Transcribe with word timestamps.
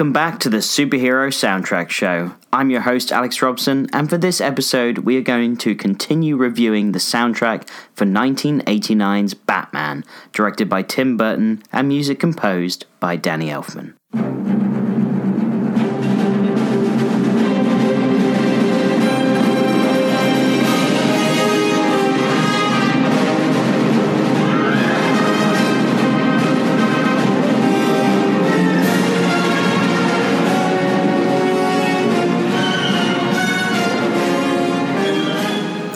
Welcome 0.00 0.14
back 0.14 0.40
to 0.40 0.48
the 0.48 0.62
Superhero 0.62 1.28
Soundtrack 1.28 1.90
Show. 1.90 2.34
I'm 2.54 2.70
your 2.70 2.80
host, 2.80 3.12
Alex 3.12 3.42
Robson, 3.42 3.86
and 3.92 4.08
for 4.08 4.16
this 4.16 4.40
episode, 4.40 5.00
we 5.00 5.18
are 5.18 5.20
going 5.20 5.58
to 5.58 5.74
continue 5.74 6.38
reviewing 6.38 6.92
the 6.92 6.98
soundtrack 6.98 7.68
for 7.92 8.06
1989's 8.06 9.34
Batman, 9.34 10.06
directed 10.32 10.70
by 10.70 10.80
Tim 10.80 11.18
Burton 11.18 11.62
and 11.70 11.88
music 11.88 12.18
composed 12.18 12.86
by 12.98 13.16
Danny 13.16 13.50
Elfman. 13.50 13.92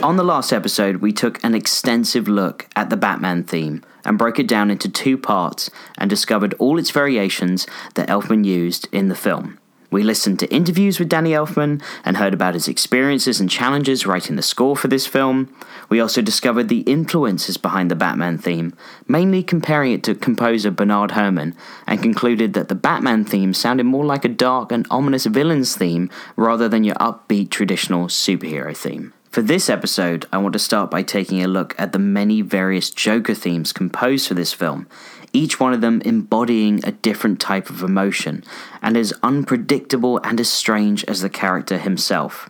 On 0.04 0.18
the 0.18 0.22
last 0.22 0.52
episode, 0.52 0.96
we 0.96 1.14
took 1.14 1.42
an 1.42 1.54
extensive 1.54 2.28
look 2.28 2.68
at 2.76 2.90
the 2.90 2.96
Batman 2.96 3.42
theme 3.42 3.82
and 4.04 4.18
broke 4.18 4.38
it 4.38 4.46
down 4.46 4.70
into 4.70 4.86
two 4.86 5.16
parts 5.16 5.70
and 5.96 6.10
discovered 6.10 6.52
all 6.58 6.78
its 6.78 6.90
variations 6.90 7.66
that 7.94 8.10
Elfman 8.10 8.44
used 8.44 8.86
in 8.92 9.08
the 9.08 9.14
film. 9.14 9.58
We 9.90 10.02
listened 10.02 10.40
to 10.40 10.54
interviews 10.54 10.98
with 10.98 11.08
Danny 11.08 11.30
Elfman 11.30 11.82
and 12.04 12.18
heard 12.18 12.34
about 12.34 12.52
his 12.52 12.68
experiences 12.68 13.40
and 13.40 13.48
challenges 13.48 14.04
writing 14.04 14.36
the 14.36 14.42
score 14.42 14.76
for 14.76 14.88
this 14.88 15.06
film. 15.06 15.56
We 15.88 16.00
also 16.00 16.20
discovered 16.20 16.68
the 16.68 16.80
influences 16.80 17.56
behind 17.56 17.90
the 17.90 17.96
Batman 17.96 18.36
theme, 18.36 18.76
mainly 19.08 19.42
comparing 19.42 19.92
it 19.92 20.02
to 20.02 20.14
composer 20.14 20.70
Bernard 20.70 21.12
Herrmann, 21.12 21.56
and 21.86 22.02
concluded 22.02 22.52
that 22.52 22.68
the 22.68 22.74
Batman 22.74 23.24
theme 23.24 23.54
sounded 23.54 23.84
more 23.84 24.04
like 24.04 24.26
a 24.26 24.28
dark 24.28 24.70
and 24.70 24.86
ominous 24.90 25.24
villain's 25.24 25.74
theme 25.74 26.10
rather 26.36 26.68
than 26.68 26.84
your 26.84 26.96
upbeat 26.96 27.48
traditional 27.48 28.08
superhero 28.08 28.76
theme. 28.76 29.14
For 29.34 29.42
this 29.42 29.68
episode, 29.68 30.26
I 30.32 30.38
want 30.38 30.52
to 30.52 30.60
start 30.60 30.92
by 30.92 31.02
taking 31.02 31.42
a 31.42 31.48
look 31.48 31.74
at 31.76 31.90
the 31.90 31.98
many 31.98 32.40
various 32.40 32.88
Joker 32.88 33.34
themes 33.34 33.72
composed 33.72 34.28
for 34.28 34.34
this 34.34 34.52
film, 34.52 34.86
each 35.32 35.58
one 35.58 35.72
of 35.72 35.80
them 35.80 36.00
embodying 36.04 36.78
a 36.84 36.92
different 36.92 37.40
type 37.40 37.68
of 37.68 37.82
emotion, 37.82 38.44
and 38.80 38.96
as 38.96 39.12
unpredictable 39.24 40.20
and 40.22 40.38
as 40.38 40.48
strange 40.48 41.02
as 41.06 41.20
the 41.20 41.28
character 41.28 41.78
himself. 41.78 42.48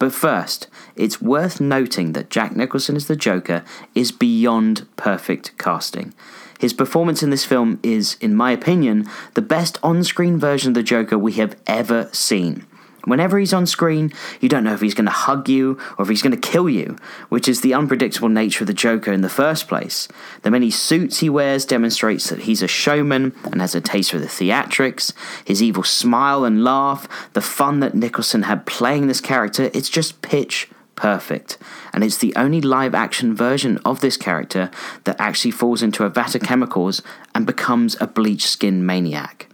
But 0.00 0.12
first, 0.12 0.66
it's 0.96 1.22
worth 1.22 1.60
noting 1.60 2.14
that 2.14 2.30
Jack 2.30 2.56
Nicholson 2.56 2.96
as 2.96 3.06
the 3.06 3.14
Joker 3.14 3.62
is 3.94 4.10
beyond 4.10 4.88
perfect 4.96 5.56
casting. 5.56 6.14
His 6.58 6.72
performance 6.72 7.22
in 7.22 7.30
this 7.30 7.44
film 7.44 7.78
is, 7.84 8.16
in 8.20 8.34
my 8.34 8.50
opinion, 8.50 9.08
the 9.34 9.40
best 9.40 9.78
on 9.84 10.02
screen 10.02 10.40
version 10.40 10.70
of 10.70 10.74
the 10.74 10.82
Joker 10.82 11.16
we 11.16 11.34
have 11.34 11.54
ever 11.68 12.08
seen. 12.10 12.66
Whenever 13.04 13.38
he's 13.38 13.52
on 13.52 13.66
screen, 13.66 14.12
you 14.40 14.48
don't 14.48 14.64
know 14.64 14.74
if 14.74 14.80
he's 14.80 14.94
going 14.94 15.06
to 15.06 15.10
hug 15.10 15.48
you 15.48 15.78
or 15.98 16.02
if 16.02 16.08
he's 16.08 16.22
going 16.22 16.38
to 16.38 16.48
kill 16.48 16.68
you, 16.68 16.96
which 17.28 17.48
is 17.48 17.60
the 17.60 17.74
unpredictable 17.74 18.28
nature 18.28 18.64
of 18.64 18.66
the 18.66 18.74
Joker 18.74 19.12
in 19.12 19.20
the 19.20 19.28
first 19.28 19.68
place. 19.68 20.08
The 20.42 20.50
many 20.50 20.70
suits 20.70 21.18
he 21.18 21.28
wears 21.28 21.64
demonstrates 21.64 22.28
that 22.30 22.40
he's 22.40 22.62
a 22.62 22.68
showman 22.68 23.34
and 23.44 23.60
has 23.60 23.74
a 23.74 23.80
taste 23.80 24.10
for 24.10 24.18
the 24.18 24.26
theatrics. 24.26 25.12
His 25.44 25.62
evil 25.62 25.82
smile 25.82 26.44
and 26.44 26.64
laugh, 26.64 27.08
the 27.32 27.40
fun 27.40 27.80
that 27.80 27.94
Nicholson 27.94 28.42
had 28.42 28.66
playing 28.66 29.06
this 29.06 29.20
character, 29.20 29.70
it's 29.74 29.90
just 29.90 30.22
pitch 30.22 30.68
perfect. 30.96 31.58
And 31.92 32.04
it's 32.04 32.18
the 32.18 32.34
only 32.36 32.60
live 32.60 32.94
action 32.94 33.34
version 33.34 33.78
of 33.84 34.00
this 34.00 34.16
character 34.16 34.70
that 35.04 35.20
actually 35.20 35.50
falls 35.50 35.82
into 35.82 36.04
a 36.04 36.08
vat 36.08 36.34
of 36.34 36.42
chemicals 36.42 37.02
and 37.34 37.46
becomes 37.46 37.96
a 38.00 38.06
bleach 38.06 38.46
skin 38.46 38.84
maniac. 38.86 39.48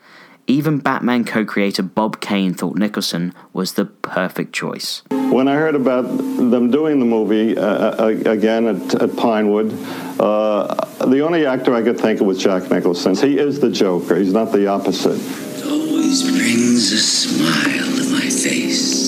Even 0.47 0.79
Batman 0.79 1.25
co 1.25 1.45
creator 1.45 1.83
Bob 1.83 2.21
Kane 2.21 2.55
thought 2.55 2.77
Nicholson 2.77 3.33
was 3.53 3.75
the 3.75 3.85
perfect 3.85 4.53
choice. 4.53 5.03
When 5.11 5.47
I 5.47 5.55
heard 5.55 5.75
about 5.75 6.03
them 6.03 6.71
doing 6.71 6.99
the 6.99 7.07
movie 7.07 7.57
uh, 7.57 7.63
uh 7.63 8.07
again 8.27 8.67
at, 8.67 8.95
at 9.03 9.17
Pinewood, 9.17 9.73
uh, 10.19 10.75
the 11.07 11.21
only 11.21 11.47
actor 11.47 11.75
I 11.75 11.83
could 11.83 12.01
think 12.01 12.21
of 12.21 12.27
was 12.27 12.39
Jack 12.39 12.71
Nicholson. 12.71 13.15
He 13.15 13.39
is 13.39 13.61
the 13.61 13.71
Joker, 13.71 14.17
he's 14.17 14.33
not 14.33 14.53
the 14.53 14.67
opposite. 14.67 15.21
It 15.21 15.67
always 15.67 16.23
brings 16.23 16.93
a 16.93 16.99
smile 16.99 17.97
to 17.97 18.11
my 18.13 18.29
face. 18.29 19.01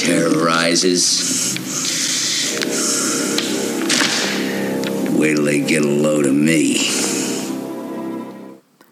Terrorizes. 0.00 1.31
Wait 5.22 5.36
till 5.36 5.44
they 5.44 5.60
get 5.60 5.84
a 5.84 5.86
load 5.86 6.26
of 6.26 6.34
me. 6.34 6.74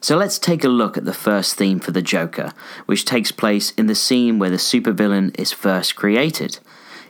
So 0.01 0.17
let's 0.17 0.39
take 0.39 0.63
a 0.63 0.69
look 0.69 0.97
at 0.97 1.05
the 1.05 1.13
first 1.13 1.57
theme 1.57 1.81
for 1.81 1.91
the 1.91 2.03
Joker, 2.03 2.53
which 2.87 3.05
takes 3.05 3.33
place 3.33 3.73
in 3.73 3.87
the 3.87 3.97
scene 3.97 4.39
where 4.39 4.49
the 4.49 4.55
supervillain 4.55 5.37
is 5.37 5.51
first 5.51 5.97
created. 5.97 6.61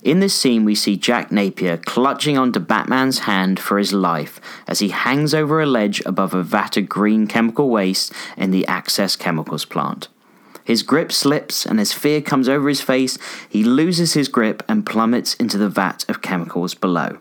In 0.03 0.21
this 0.21 0.35
scene, 0.35 0.65
we 0.65 0.75
see 0.75 0.97
Jack 0.97 1.31
Napier 1.31 1.77
clutching 1.77 2.39
onto 2.39 2.61
Batman's 2.61 3.19
hand 3.19 3.61
for 3.61 3.77
his 3.77 3.93
life 3.93 4.41
as 4.67 4.79
he 4.79 4.89
hangs 4.89 5.35
over 5.35 5.61
a 5.61 5.67
ledge 5.67 6.01
above 6.07 6.33
a 6.33 6.43
vat 6.43 6.79
of 6.79 6.89
green 6.89 7.27
chemical 7.27 7.69
waste 7.69 8.15
in 8.39 8.53
the 8.53 8.67
Axis 8.67 9.17
Chemicals 9.17 9.67
plant. 9.67 10.09
His 10.65 10.83
grip 10.83 11.13
slips, 11.13 11.67
and 11.67 11.79
as 11.79 11.93
fear 11.93 12.23
comes 12.23 12.49
over 12.49 12.71
his 12.71 12.81
face, 12.81 13.19
he 13.47 13.65
loses 13.65 14.15
his 14.15 14.29
grip 14.29 14.63
and 14.67 14.87
plummets 14.87 15.35
into 15.35 15.59
the 15.59 15.69
vat 15.69 16.07
of 16.09 16.23
chemicals 16.23 16.75
below. 16.75 17.19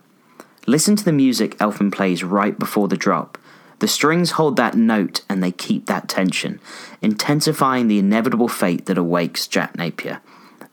Listen 0.68 0.96
to 0.96 1.06
the 1.06 1.12
music 1.12 1.58
Elfman 1.58 1.92
plays 1.92 2.24
right 2.24 2.58
before 2.58 2.88
the 2.88 2.98
drop. 2.98 3.38
The 3.80 3.88
strings 3.88 4.32
hold 4.32 4.58
that 4.58 4.76
note 4.76 5.24
and 5.30 5.42
they 5.42 5.52
keep 5.52 5.86
that 5.86 6.10
tension, 6.10 6.60
intensifying 7.02 7.88
the 7.88 8.00
inevitable 8.00 8.50
fate 8.50 8.86
that 8.86 8.98
awakes 8.98 9.48
Jack 9.48 9.78
Napier. 9.78 10.22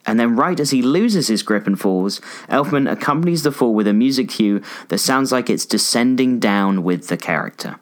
And 0.04 0.20
then, 0.20 0.36
right 0.36 0.58
as 0.58 0.70
he 0.70 0.82
loses 0.82 1.26
his 1.28 1.42
grip 1.42 1.66
and 1.66 1.78
falls, 1.78 2.20
Elfman 2.48 2.90
accompanies 2.90 3.42
the 3.42 3.50
fall 3.50 3.74
with 3.74 3.88
a 3.88 3.92
music 3.92 4.28
cue 4.28 4.62
that 4.88 4.98
sounds 4.98 5.32
like 5.32 5.50
it's 5.50 5.66
descending 5.66 6.38
down 6.38 6.84
with 6.84 7.08
the 7.08 7.16
character. 7.16 7.76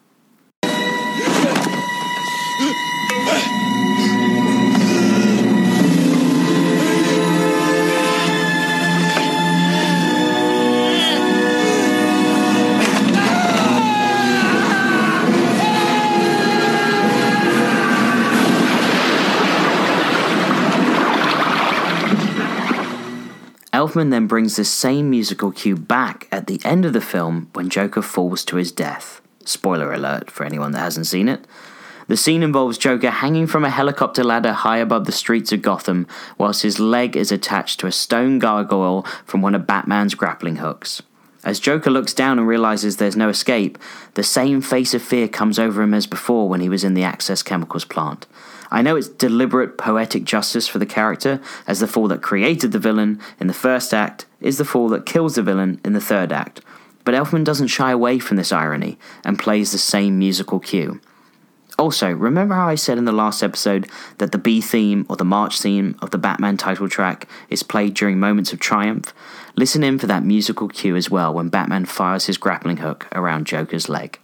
Elfman 23.94 24.10
then 24.10 24.26
brings 24.26 24.56
this 24.56 24.72
same 24.72 25.08
musical 25.08 25.52
cue 25.52 25.76
back 25.76 26.26
at 26.32 26.48
the 26.48 26.60
end 26.64 26.84
of 26.84 26.92
the 26.92 27.00
film 27.00 27.48
when 27.52 27.70
Joker 27.70 28.02
falls 28.02 28.44
to 28.46 28.56
his 28.56 28.72
death. 28.72 29.20
Spoiler 29.44 29.92
alert 29.92 30.32
for 30.32 30.44
anyone 30.44 30.72
that 30.72 30.80
hasn't 30.80 31.06
seen 31.06 31.28
it. 31.28 31.46
The 32.08 32.16
scene 32.16 32.42
involves 32.42 32.76
Joker 32.76 33.10
hanging 33.10 33.46
from 33.46 33.64
a 33.64 33.70
helicopter 33.70 34.24
ladder 34.24 34.52
high 34.52 34.78
above 34.78 35.04
the 35.04 35.12
streets 35.12 35.52
of 35.52 35.62
Gotham, 35.62 36.08
whilst 36.36 36.62
his 36.62 36.80
leg 36.80 37.16
is 37.16 37.30
attached 37.30 37.78
to 37.80 37.86
a 37.86 37.92
stone 37.92 38.40
gargoyle 38.40 39.06
from 39.24 39.42
one 39.42 39.54
of 39.54 39.66
Batman's 39.66 40.16
grappling 40.16 40.56
hooks. 40.56 41.00
As 41.44 41.60
Joker 41.60 41.90
looks 41.90 42.12
down 42.12 42.40
and 42.40 42.48
realizes 42.48 42.96
there's 42.96 43.16
no 43.16 43.28
escape, 43.28 43.78
the 44.14 44.24
same 44.24 44.60
face 44.60 44.92
of 44.92 45.02
fear 45.02 45.28
comes 45.28 45.58
over 45.58 45.82
him 45.82 45.94
as 45.94 46.08
before 46.08 46.48
when 46.48 46.60
he 46.60 46.68
was 46.68 46.82
in 46.82 46.94
the 46.94 47.04
Axis 47.04 47.44
Chemicals 47.44 47.84
plant. 47.84 48.26
I 48.74 48.82
know 48.82 48.96
it's 48.96 49.08
deliberate 49.08 49.78
poetic 49.78 50.24
justice 50.24 50.66
for 50.66 50.80
the 50.80 50.84
character, 50.84 51.40
as 51.64 51.78
the 51.78 51.86
fall 51.86 52.08
that 52.08 52.22
created 52.22 52.72
the 52.72 52.80
villain 52.80 53.20
in 53.38 53.46
the 53.46 53.54
first 53.54 53.94
act 53.94 54.26
is 54.40 54.58
the 54.58 54.64
fall 54.64 54.88
that 54.88 55.06
kills 55.06 55.36
the 55.36 55.44
villain 55.44 55.80
in 55.84 55.92
the 55.92 56.00
third 56.00 56.32
act. 56.32 56.60
But 57.04 57.14
Elfman 57.14 57.44
doesn't 57.44 57.68
shy 57.68 57.92
away 57.92 58.18
from 58.18 58.36
this 58.36 58.50
irony 58.50 58.98
and 59.24 59.38
plays 59.38 59.70
the 59.70 59.78
same 59.78 60.18
musical 60.18 60.58
cue. 60.58 61.00
Also, 61.78 62.10
remember 62.10 62.56
how 62.56 62.66
I 62.66 62.74
said 62.74 62.98
in 62.98 63.04
the 63.04 63.12
last 63.12 63.44
episode 63.44 63.88
that 64.18 64.32
the 64.32 64.38
B 64.38 64.60
theme 64.60 65.06
or 65.08 65.14
the 65.14 65.24
march 65.24 65.60
theme 65.60 65.96
of 66.02 66.10
the 66.10 66.18
Batman 66.18 66.56
title 66.56 66.88
track 66.88 67.28
is 67.48 67.62
played 67.62 67.94
during 67.94 68.18
moments 68.18 68.52
of 68.52 68.58
triumph? 68.58 69.14
Listen 69.54 69.84
in 69.84 70.00
for 70.00 70.08
that 70.08 70.24
musical 70.24 70.66
cue 70.66 70.96
as 70.96 71.08
well 71.08 71.32
when 71.32 71.48
Batman 71.48 71.84
fires 71.84 72.26
his 72.26 72.38
grappling 72.38 72.78
hook 72.78 73.06
around 73.12 73.46
Joker's 73.46 73.88
leg. 73.88 74.18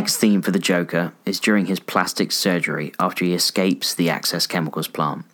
Next 0.00 0.16
theme 0.16 0.40
for 0.40 0.50
the 0.50 0.58
Joker 0.58 1.12
is 1.26 1.38
during 1.38 1.66
his 1.66 1.78
plastic 1.78 2.32
surgery 2.32 2.90
after 2.98 3.22
he 3.22 3.34
escapes 3.34 3.94
the 3.94 4.08
Axis 4.08 4.46
Chemicals 4.46 4.88
plant. 4.88 5.26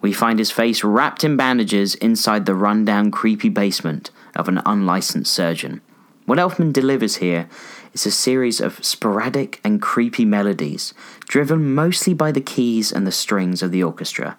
We 0.00 0.12
find 0.12 0.40
his 0.40 0.50
face 0.50 0.82
wrapped 0.82 1.22
in 1.22 1.36
bandages 1.36 1.94
inside 1.94 2.44
the 2.44 2.56
rundown, 2.56 3.12
creepy 3.12 3.48
basement 3.48 4.10
of 4.34 4.48
an 4.48 4.60
unlicensed 4.66 5.32
surgeon. 5.32 5.82
What 6.26 6.40
Elfman 6.40 6.72
delivers 6.72 7.18
here 7.18 7.48
is 7.92 8.06
a 8.06 8.10
series 8.10 8.60
of 8.60 8.84
sporadic 8.84 9.60
and 9.62 9.80
creepy 9.80 10.24
melodies, 10.24 10.94
driven 11.28 11.72
mostly 11.72 12.12
by 12.12 12.32
the 12.32 12.40
keys 12.40 12.90
and 12.90 13.06
the 13.06 13.12
strings 13.12 13.62
of 13.62 13.70
the 13.70 13.84
orchestra. 13.84 14.36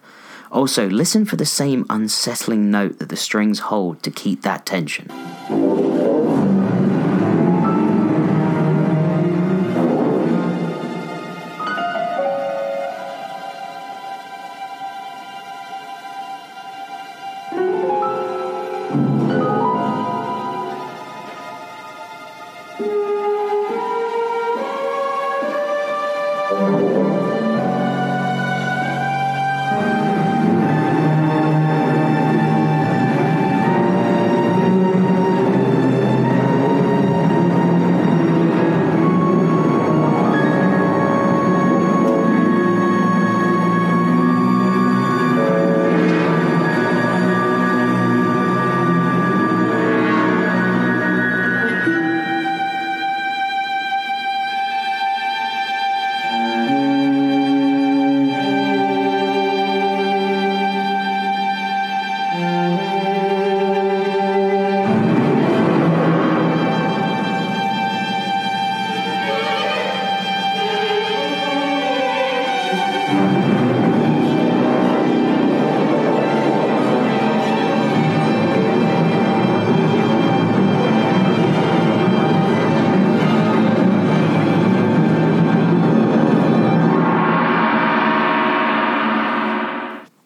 Also, 0.51 0.89
listen 0.89 1.23
for 1.23 1.37
the 1.37 1.45
same 1.45 1.85
unsettling 1.89 2.69
note 2.69 2.99
that 2.99 3.07
the 3.07 3.15
strings 3.15 3.59
hold 3.59 4.03
to 4.03 4.11
keep 4.11 4.41
that 4.41 4.65
tension. 4.65 6.08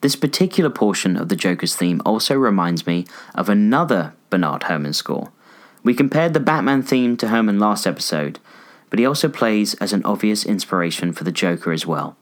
This 0.04 0.18
particular 0.18 0.70
portion 0.70 1.16
of 1.16 1.30
the 1.30 1.36
Joker's 1.38 1.78
theme 1.78 2.02
also 2.06 2.36
reminds 2.36 2.86
me 2.86 3.06
of 3.34 3.48
another 3.48 4.14
Bernard 4.30 4.64
Herrmann 4.64 4.92
score. 4.92 5.32
We 5.82 5.94
compared 5.94 6.34
the 6.34 6.42
Batman 6.42 6.84
theme 6.84 7.16
to 7.16 7.30
Herrmann 7.30 7.58
last 7.58 7.88
episode, 7.88 8.40
but 8.90 9.00
he 9.00 9.06
also 9.06 9.30
plays 9.30 9.76
as 9.76 9.94
an 9.94 10.04
obvious 10.04 10.46
inspiration 10.46 11.14
for 11.14 11.24
the 11.24 11.32
Joker 11.32 11.72
as 11.72 11.86
well. 11.88 12.18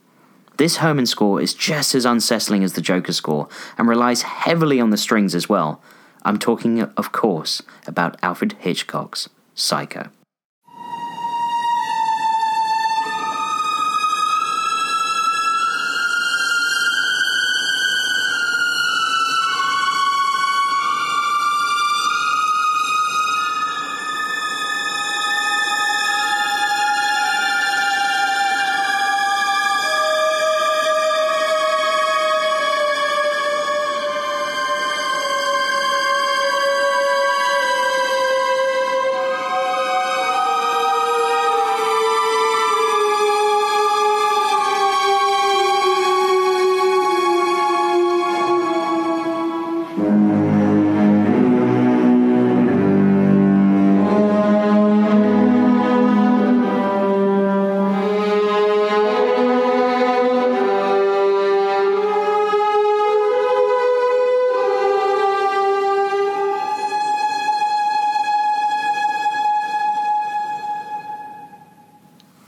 This 0.58 0.76
Herrmann 0.76 1.06
score 1.06 1.40
is 1.40 1.54
just 1.54 1.96
as 1.96 2.04
unsettling 2.04 2.62
as 2.62 2.74
the 2.74 2.80
Joker 2.80 3.12
score 3.12 3.48
and 3.76 3.88
relies 3.88 4.22
heavily 4.22 4.80
on 4.80 4.90
the 4.90 4.96
strings 4.96 5.34
as 5.34 5.48
well. 5.48 5.82
I'm 6.24 6.38
talking, 6.38 6.82
of 6.82 7.10
course, 7.10 7.62
about 7.88 8.16
Alfred 8.22 8.52
Hitchcock's 8.60 9.28
Psycho. 9.56 10.08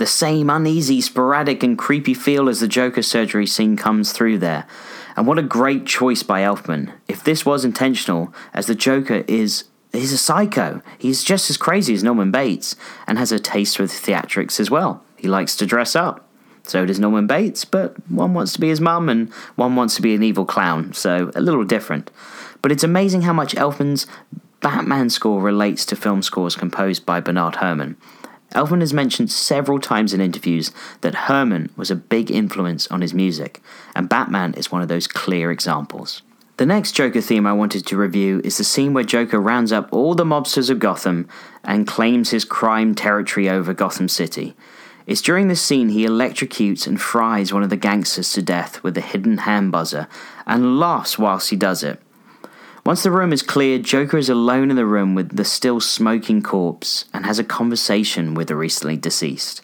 The 0.04 0.10
same 0.10 0.50
uneasy, 0.50 1.00
sporadic, 1.00 1.62
and 1.62 1.78
creepy 1.78 2.12
feel 2.12 2.50
as 2.50 2.60
the 2.60 2.68
Joker 2.68 3.00
surgery 3.00 3.46
scene 3.46 3.74
comes 3.74 4.12
through 4.12 4.36
there. 4.36 4.66
And 5.16 5.26
what 5.26 5.38
a 5.38 5.42
great 5.42 5.86
choice 5.86 6.22
by 6.22 6.42
Elfman. 6.42 6.92
If 7.08 7.24
this 7.24 7.46
was 7.46 7.64
intentional, 7.64 8.34
as 8.52 8.66
the 8.66 8.74
Joker 8.74 9.24
is 9.26 9.64
he's 9.94 10.12
a 10.12 10.18
psycho. 10.18 10.82
He's 10.98 11.24
just 11.24 11.48
as 11.48 11.56
crazy 11.56 11.94
as 11.94 12.02
Norman 12.02 12.30
Bates 12.30 12.76
and 13.06 13.16
has 13.16 13.32
a 13.32 13.38
taste 13.38 13.78
for 13.78 13.84
theatrics 13.84 14.60
as 14.60 14.70
well. 14.70 15.02
He 15.16 15.26
likes 15.26 15.56
to 15.56 15.64
dress 15.64 15.96
up. 15.96 16.28
So 16.64 16.84
does 16.84 17.00
Norman 17.00 17.26
Bates, 17.26 17.64
but 17.64 17.94
one 18.10 18.34
wants 18.34 18.52
to 18.52 18.60
be 18.60 18.68
his 18.68 18.82
mum 18.82 19.08
and 19.08 19.32
one 19.56 19.74
wants 19.74 19.96
to 19.96 20.02
be 20.02 20.14
an 20.14 20.22
evil 20.22 20.44
clown, 20.44 20.92
so 20.92 21.32
a 21.34 21.40
little 21.40 21.64
different. 21.64 22.10
But 22.60 22.72
it's 22.72 22.84
amazing 22.84 23.22
how 23.22 23.32
much 23.32 23.54
Elfman's 23.54 24.06
Batman 24.60 25.08
score 25.08 25.40
relates 25.40 25.86
to 25.86 25.96
film 25.96 26.20
scores 26.20 26.56
composed 26.56 27.06
by 27.06 27.20
Bernard 27.20 27.56
Herrmann. 27.56 27.96
Elfman 28.54 28.80
has 28.80 28.94
mentioned 28.94 29.32
several 29.32 29.80
times 29.80 30.14
in 30.14 30.20
interviews 30.20 30.70
that 31.00 31.14
Herrmann 31.14 31.70
was 31.76 31.90
a 31.90 31.96
big 31.96 32.30
influence 32.30 32.86
on 32.86 33.00
his 33.00 33.12
music, 33.12 33.60
and 33.96 34.08
Batman 34.08 34.54
is 34.54 34.70
one 34.70 34.80
of 34.80 34.88
those 34.88 35.08
clear 35.08 35.50
examples. 35.50 36.22
The 36.56 36.66
next 36.66 36.92
Joker 36.92 37.20
theme 37.20 37.48
I 37.48 37.52
wanted 37.52 37.84
to 37.86 37.96
review 37.96 38.40
is 38.44 38.58
the 38.58 38.64
scene 38.64 38.94
where 38.94 39.02
Joker 39.02 39.40
rounds 39.40 39.72
up 39.72 39.88
all 39.92 40.14
the 40.14 40.24
mobsters 40.24 40.70
of 40.70 40.78
Gotham 40.78 41.28
and 41.64 41.84
claims 41.84 42.30
his 42.30 42.44
crime 42.44 42.94
territory 42.94 43.48
over 43.48 43.74
Gotham 43.74 44.08
City. 44.08 44.54
It's 45.04 45.20
during 45.20 45.48
this 45.48 45.60
scene 45.60 45.88
he 45.88 46.06
electrocutes 46.06 46.86
and 46.86 47.00
fries 47.00 47.52
one 47.52 47.64
of 47.64 47.70
the 47.70 47.76
gangsters 47.76 48.32
to 48.34 48.42
death 48.42 48.82
with 48.84 48.96
a 48.96 49.00
hidden 49.00 49.38
hand 49.38 49.72
buzzer 49.72 50.06
and 50.46 50.78
laughs 50.78 51.18
whilst 51.18 51.50
he 51.50 51.56
does 51.56 51.82
it. 51.82 52.00
Once 52.86 53.02
the 53.02 53.10
room 53.10 53.32
is 53.32 53.42
cleared, 53.42 53.82
Joker 53.82 54.18
is 54.18 54.28
alone 54.28 54.68
in 54.68 54.76
the 54.76 54.84
room 54.84 55.14
with 55.14 55.36
the 55.36 55.44
still 55.44 55.80
smoking 55.80 56.42
corpse 56.42 57.06
and 57.14 57.24
has 57.24 57.38
a 57.38 57.44
conversation 57.44 58.34
with 58.34 58.48
the 58.48 58.56
recently 58.56 58.94
deceased. 58.94 59.62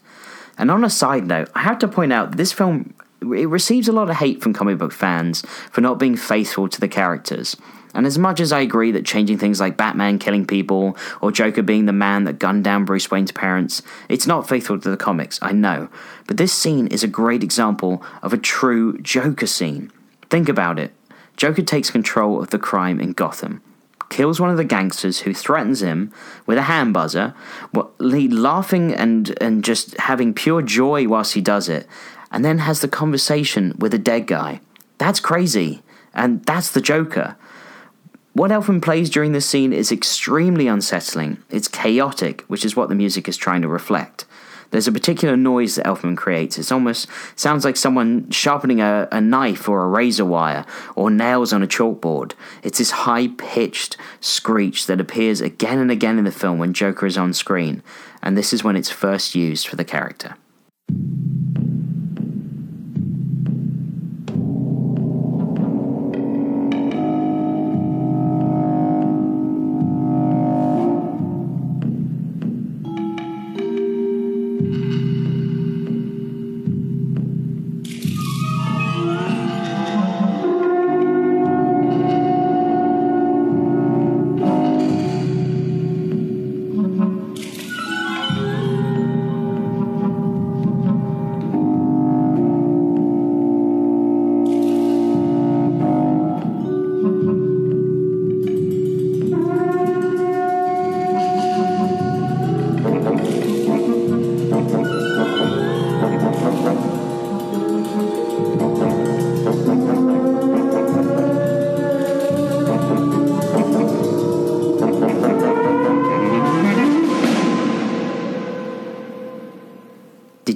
And 0.56 0.70
on 0.70 0.84
a 0.84 0.90
side 0.90 1.26
note, 1.26 1.50
I 1.54 1.60
have 1.60 1.78
to 1.80 1.88
point 1.88 2.14
out 2.14 2.38
this 2.38 2.52
film 2.52 2.94
it 3.20 3.48
receives 3.50 3.86
a 3.88 3.92
lot 3.92 4.08
of 4.08 4.16
hate 4.16 4.42
from 4.42 4.54
comic 4.54 4.78
book 4.78 4.92
fans 4.92 5.42
for 5.70 5.82
not 5.82 5.98
being 5.98 6.16
faithful 6.16 6.70
to 6.70 6.80
the 6.80 6.88
characters. 6.88 7.54
And 7.92 8.06
as 8.06 8.16
much 8.16 8.40
as 8.40 8.52
I 8.52 8.60
agree 8.60 8.92
that 8.92 9.04
changing 9.04 9.36
things 9.36 9.60
like 9.60 9.76
Batman 9.76 10.18
killing 10.18 10.46
people 10.46 10.96
or 11.20 11.30
Joker 11.30 11.62
being 11.62 11.84
the 11.84 11.92
man 11.92 12.24
that 12.24 12.38
gunned 12.38 12.64
down 12.64 12.86
Bruce 12.86 13.10
Wayne's 13.10 13.32
parents, 13.32 13.82
it's 14.08 14.26
not 14.26 14.48
faithful 14.48 14.80
to 14.80 14.90
the 14.90 14.96
comics, 14.96 15.38
I 15.42 15.52
know. 15.52 15.90
But 16.26 16.38
this 16.38 16.54
scene 16.54 16.86
is 16.86 17.02
a 17.02 17.08
great 17.08 17.42
example 17.42 18.02
of 18.22 18.32
a 18.32 18.38
true 18.38 18.96
Joker 19.02 19.46
scene. 19.46 19.92
Think 20.30 20.48
about 20.48 20.78
it. 20.78 20.92
Joker 21.40 21.62
takes 21.62 21.90
control 21.90 22.42
of 22.42 22.50
the 22.50 22.58
crime 22.58 23.00
in 23.00 23.12
Gotham, 23.12 23.62
kills 24.10 24.38
one 24.38 24.50
of 24.50 24.58
the 24.58 24.62
gangsters 24.62 25.20
who 25.20 25.32
threatens 25.32 25.80
him 25.80 26.12
with 26.44 26.58
a 26.58 26.68
hand 26.68 26.92
buzzer, 26.92 27.34
while 27.70 27.94
laughing 27.98 28.92
and, 28.92 29.34
and 29.40 29.64
just 29.64 29.96
having 29.96 30.34
pure 30.34 30.60
joy 30.60 31.08
whilst 31.08 31.32
he 31.32 31.40
does 31.40 31.66
it, 31.70 31.86
and 32.30 32.44
then 32.44 32.58
has 32.58 32.82
the 32.82 32.88
conversation 32.88 33.74
with 33.78 33.94
a 33.94 33.98
dead 33.98 34.26
guy. 34.26 34.60
That's 34.98 35.18
crazy, 35.18 35.82
and 36.12 36.44
that's 36.44 36.72
the 36.72 36.82
Joker. 36.82 37.36
What 38.34 38.50
Elfman 38.50 38.82
plays 38.82 39.08
during 39.08 39.32
this 39.32 39.48
scene 39.48 39.72
is 39.72 39.90
extremely 39.90 40.68
unsettling. 40.68 41.42
It's 41.48 41.68
chaotic, 41.68 42.42
which 42.48 42.66
is 42.66 42.76
what 42.76 42.90
the 42.90 42.94
music 42.94 43.28
is 43.28 43.38
trying 43.38 43.62
to 43.62 43.68
reflect. 43.68 44.26
There's 44.70 44.88
a 44.88 44.92
particular 44.92 45.36
noise 45.36 45.74
that 45.74 45.86
Elfman 45.86 46.16
creates. 46.16 46.58
It 46.58 46.70
almost 46.70 47.08
sounds 47.36 47.64
like 47.64 47.76
someone 47.76 48.30
sharpening 48.30 48.80
a, 48.80 49.08
a 49.10 49.20
knife 49.20 49.68
or 49.68 49.82
a 49.82 49.88
razor 49.88 50.24
wire 50.24 50.64
or 50.94 51.10
nails 51.10 51.52
on 51.52 51.62
a 51.62 51.66
chalkboard. 51.66 52.32
It's 52.62 52.78
this 52.78 52.90
high 52.90 53.28
pitched 53.28 53.96
screech 54.20 54.86
that 54.86 55.00
appears 55.00 55.40
again 55.40 55.78
and 55.78 55.90
again 55.90 56.18
in 56.18 56.24
the 56.24 56.32
film 56.32 56.58
when 56.58 56.72
Joker 56.72 57.06
is 57.06 57.18
on 57.18 57.32
screen, 57.32 57.82
and 58.22 58.36
this 58.36 58.52
is 58.52 58.64
when 58.64 58.76
it's 58.76 58.90
first 58.90 59.34
used 59.34 59.66
for 59.66 59.76
the 59.76 59.84
character. 59.84 60.36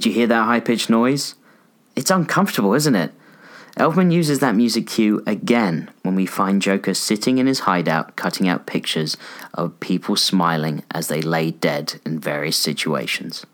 You 0.05 0.11
hear 0.11 0.27
that 0.27 0.45
high 0.45 0.59
pitched 0.59 0.89
noise? 0.89 1.33
It's 1.95 2.11
uncomfortable, 2.11 2.75
isn't 2.75 2.93
it? 2.93 3.11
Elfman 3.77 4.13
uses 4.13 4.37
that 4.39 4.53
music 4.53 4.85
cue 4.85 5.23
again 5.25 5.89
when 6.03 6.13
we 6.13 6.27
find 6.27 6.61
Joker 6.61 6.93
sitting 6.93 7.39
in 7.39 7.47
his 7.47 7.61
hideout 7.61 8.15
cutting 8.15 8.47
out 8.47 8.67
pictures 8.67 9.17
of 9.55 9.79
people 9.79 10.15
smiling 10.15 10.83
as 10.91 11.07
they 11.07 11.23
lay 11.23 11.49
dead 11.49 11.99
in 12.05 12.19
various 12.19 12.55
situations. 12.55 13.47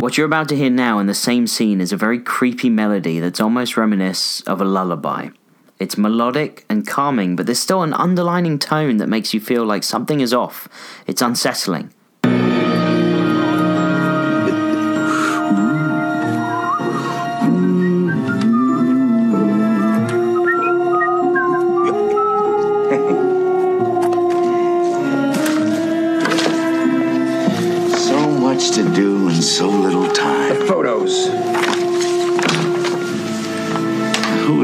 What 0.00 0.18
you're 0.18 0.26
about 0.26 0.50
to 0.50 0.56
hear 0.56 0.68
now 0.68 0.98
in 0.98 1.06
the 1.06 1.14
same 1.14 1.46
scene 1.46 1.80
is 1.80 1.90
a 1.90 1.96
very 1.96 2.20
creepy 2.20 2.68
melody 2.68 3.18
that's 3.18 3.40
almost 3.40 3.78
reminiscent 3.78 4.46
of 4.46 4.60
a 4.60 4.64
lullaby. 4.64 5.30
It's 5.78 5.98
melodic 5.98 6.64
and 6.68 6.86
calming, 6.86 7.36
but 7.36 7.46
there's 7.46 7.58
still 7.58 7.82
an 7.82 7.94
underlining 7.94 8.58
tone 8.58 8.98
that 8.98 9.08
makes 9.08 9.34
you 9.34 9.40
feel 9.40 9.64
like 9.64 9.82
something 9.82 10.20
is 10.20 10.32
off. 10.32 10.68
It's 11.06 11.22
unsettling. 11.22 11.92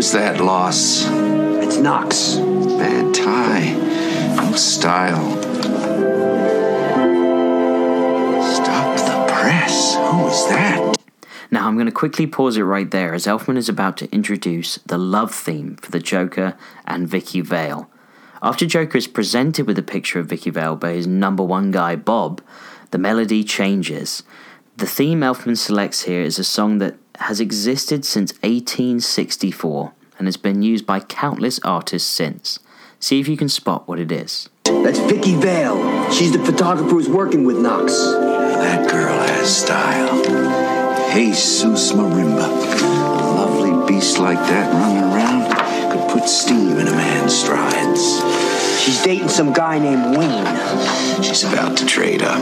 Was 0.00 0.12
that 0.12 0.40
loss? 0.40 1.04
It's 1.62 1.76
Knox. 1.76 2.36
Bad 2.36 3.14
tie. 3.14 3.74
No 4.34 4.52
style. 4.56 5.30
Stop 8.42 8.96
the 8.96 9.30
press. 9.30 9.96
Who 9.96 10.22
was 10.24 10.48
that? 10.48 10.96
Now, 11.50 11.68
I'm 11.68 11.74
going 11.74 11.84
to 11.84 11.92
quickly 11.92 12.26
pause 12.26 12.56
it 12.56 12.62
right 12.62 12.90
there 12.90 13.12
as 13.12 13.26
Elfman 13.26 13.58
is 13.58 13.68
about 13.68 13.98
to 13.98 14.10
introduce 14.10 14.76
the 14.86 14.96
love 14.96 15.34
theme 15.34 15.76
for 15.76 15.90
the 15.90 16.00
Joker 16.00 16.56
and 16.86 17.06
Vicki 17.06 17.42
Vale. 17.42 17.86
After 18.42 18.64
Joker 18.64 18.96
is 18.96 19.06
presented 19.06 19.66
with 19.66 19.78
a 19.78 19.82
picture 19.82 20.18
of 20.18 20.28
Vicki 20.28 20.48
Vale 20.48 20.76
by 20.76 20.92
his 20.92 21.06
number 21.06 21.42
one 21.42 21.72
guy, 21.72 21.94
Bob, 21.94 22.40
the 22.90 22.96
melody 22.96 23.44
changes. 23.44 24.22
The 24.78 24.86
theme 24.86 25.20
Elfman 25.20 25.58
selects 25.58 26.04
here 26.04 26.22
is 26.22 26.38
a 26.38 26.44
song 26.44 26.78
that 26.78 26.96
has 27.20 27.40
existed 27.40 28.04
since 28.04 28.32
1864 28.42 29.92
and 30.18 30.26
has 30.26 30.36
been 30.36 30.62
used 30.62 30.86
by 30.86 31.00
countless 31.00 31.58
artists 31.60 32.08
since. 32.08 32.58
See 32.98 33.20
if 33.20 33.28
you 33.28 33.36
can 33.36 33.48
spot 33.48 33.86
what 33.86 33.98
it 33.98 34.10
is. 34.10 34.48
That's 34.64 34.98
Vicki 34.98 35.34
Vale. 35.36 36.10
She's 36.10 36.32
the 36.32 36.44
photographer 36.44 36.90
who's 36.90 37.08
working 37.08 37.44
with 37.44 37.58
Knox. 37.58 37.94
That 37.94 38.90
girl 38.90 39.18
has 39.18 39.56
style. 39.56 40.22
Jesus 41.14 41.92
Marimba. 41.92 42.46
A 42.46 43.34
lovely 43.34 43.86
beast 43.86 44.18
like 44.18 44.38
that 44.38 44.72
running 44.72 45.02
around 45.02 45.90
could 45.92 46.10
put 46.10 46.28
steam 46.28 46.78
in 46.78 46.88
a 46.88 46.92
man's 46.92 47.34
strides. 47.34 48.20
She's 48.82 49.02
dating 49.02 49.28
some 49.28 49.52
guy 49.52 49.78
named 49.78 50.16
Wayne. 50.16 51.22
She's 51.22 51.44
about 51.44 51.76
to 51.78 51.86
trade 51.86 52.22
up. 52.22 52.40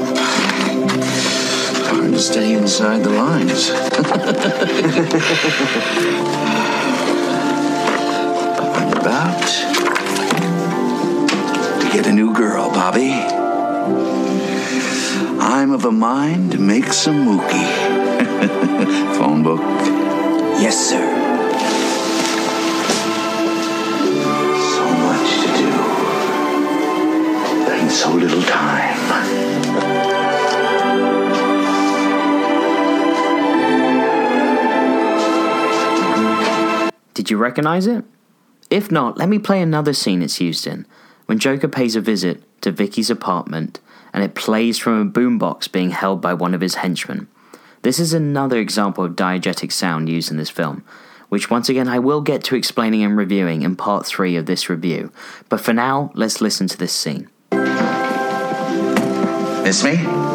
Hard 1.91 2.13
to 2.13 2.19
stay 2.19 2.53
inside 2.53 3.03
the 3.03 3.11
lines. 3.11 3.71
I'm 8.61 8.93
about 8.93 9.43
to 11.81 11.91
get 11.91 12.07
a 12.07 12.13
new 12.13 12.35
girl, 12.35 12.71
Bobby. 12.71 13.11
I'm 15.41 15.73
of 15.73 15.87
a 15.87 15.91
mind 15.91 16.53
to 16.53 16.59
make 16.59 16.93
some 16.93 17.25
mookie. 17.27 17.67
Phone 19.17 19.43
book. 19.43 19.61
Yes, 20.61 20.77
sir. 20.91 21.09
So 24.75 24.85
much 25.07 25.31
to 25.43 25.49
do. 25.57 25.71
And 27.73 27.91
so 27.91 28.13
little 28.13 28.43
time. 28.43 29.08
Did 37.29 37.33
you 37.33 37.39
recognize 37.41 37.87
it? 37.87 38.07
If 38.71 38.91
not, 38.91 39.19
let 39.19 39.29
me 39.29 39.39
play 39.39 39.61
another 39.61 39.93
scene 39.93 40.23
it's 40.23 40.41
used 40.41 40.67
in. 40.67 40.87
When 41.27 41.39
Joker 41.39 41.69
pays 41.69 41.95
a 41.95 42.01
visit 42.01 42.43
to 42.63 42.73
Vicki's 42.73 43.11
apartment 43.11 43.81
and 44.15 44.25
it 44.25 44.35
plays 44.35 44.79
from 44.79 44.99
a 44.99 45.11
boombox 45.11 45.71
being 45.71 45.91
held 45.91 46.23
by 46.23 46.33
one 46.33 46.55
of 46.55 46.63
his 46.63 46.77
henchmen. 46.77 47.29
This 47.83 47.99
is 47.99 48.15
another 48.15 48.57
example 48.57 49.05
of 49.05 49.15
diegetic 49.15 49.73
sound 49.73 50.09
used 50.09 50.31
in 50.31 50.39
this 50.39 50.49
film, 50.49 50.83
which 51.29 51.51
once 51.51 51.69
again 51.69 51.87
I 51.87 51.99
will 51.99 52.23
get 52.23 52.43
to 52.45 52.57
explaining 52.57 53.03
and 53.03 53.15
reviewing 53.15 53.61
in 53.61 53.77
part 53.77 54.07
3 54.07 54.35
of 54.37 54.47
this 54.47 54.71
review. 54.71 55.13
But 55.51 55.61
for 55.61 55.75
now, 55.75 56.11
let's 56.15 56.41
listen 56.41 56.67
to 56.69 56.79
this 56.79 56.95
scene. 56.95 57.29
Miss 59.63 59.85
me? 59.85 60.28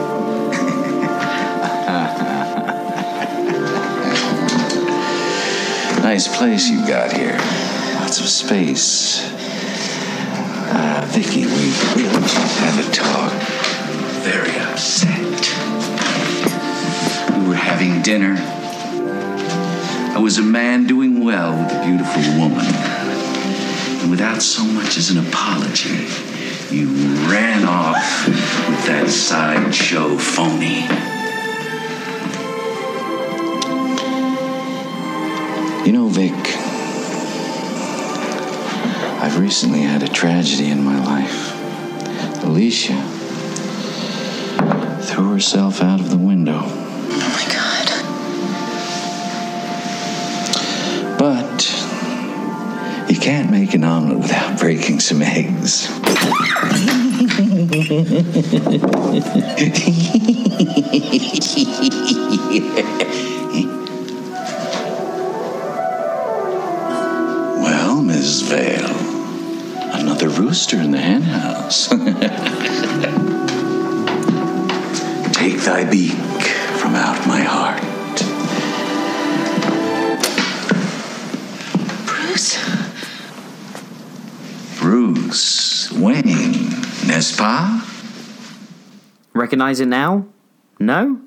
Nice 6.13 6.38
place 6.38 6.70
you've 6.70 6.88
got 6.88 7.12
here. 7.12 7.36
Lots 7.96 8.20
of 8.20 8.27
space. 8.27 9.27
Uh, 10.70 11.03
Vicki, 11.10 11.48
we 11.48 11.74
really 11.98 12.27
should 12.27 12.53
have 12.62 12.88
a 12.88 12.91
talk. 12.91 13.34
Very 14.22 14.55
upset. 14.60 15.41
We 17.36 17.48
were 17.48 17.55
having 17.55 18.03
dinner. 18.03 18.36
I 20.15 20.20
was 20.20 20.38
a 20.38 20.43
man 20.43 20.86
doing 20.86 21.25
well 21.25 21.51
with 21.58 21.74
a 21.74 21.84
beautiful 21.84 22.22
woman. 22.38 22.67
And 24.03 24.12
without 24.12 24.43
so 24.43 24.63
much 24.65 24.98
as 24.98 25.10
an 25.10 25.17
apology, 25.17 26.05
you 26.70 26.89
ran 27.27 27.67
off 27.67 28.27
with 28.27 28.86
that 28.86 29.10
sideshow 29.10 30.20
phony. 30.20 31.12
You 35.86 35.92
know, 35.92 36.08
Vic, 36.08 36.32
I've 39.22 39.38
recently 39.38 39.82
had 39.82 40.02
a 40.02 40.08
tragedy 40.08 40.70
in 40.70 40.82
my 40.82 40.98
life. 41.04 41.54
Alicia 42.46 42.96
threw 45.02 45.34
herself 45.34 45.82
out 45.82 46.00
of 46.00 46.10
the 46.10 46.16
window. 46.18 46.62
Oh 46.63 47.30
my 47.36 47.44
god. 47.52 47.90
But 51.20 51.70
you 53.10 53.20
can't 53.20 53.52
make 53.52 53.74
an 53.74 53.84
omelet 53.84 54.20
without 54.20 54.58
breaking 54.62 55.02
some 55.02 55.22
eggs. 55.22 55.90
well, 63.02 63.20
Miss 68.54 68.62
Vale, 68.78 70.00
another 70.00 70.30
rooster 70.30 70.78
in 70.78 70.92
the 70.92 71.00
henhouse. 71.00 71.88
Take 75.34 75.58
thy 75.62 75.84
beak 75.90 76.12
from 76.78 76.94
out 76.94 77.26
my 77.28 77.42
heart. 77.42 77.82
Bruce? 82.06 82.60
Bruce 84.80 85.92
Wayne, 85.92 86.70
n'est-ce 87.08 87.36
pas? 87.36 87.82
Recognize 89.34 89.80
it 89.80 89.88
now? 89.88 90.28
No? 90.80 91.20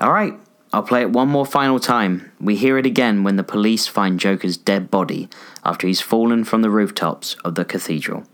Alright, 0.00 0.34
I'll 0.72 0.84
play 0.84 1.02
it 1.02 1.10
one 1.10 1.28
more 1.28 1.46
final 1.46 1.80
time. 1.80 2.30
We 2.40 2.54
hear 2.54 2.78
it 2.78 2.86
again 2.86 3.24
when 3.24 3.36
the 3.36 3.42
police 3.42 3.88
find 3.88 4.20
Joker's 4.20 4.56
dead 4.56 4.90
body 4.90 5.28
after 5.64 5.88
he's 5.88 6.00
fallen 6.00 6.44
from 6.44 6.62
the 6.62 6.70
rooftops 6.70 7.34
of 7.44 7.56
the 7.56 7.64
cathedral. 7.64 8.24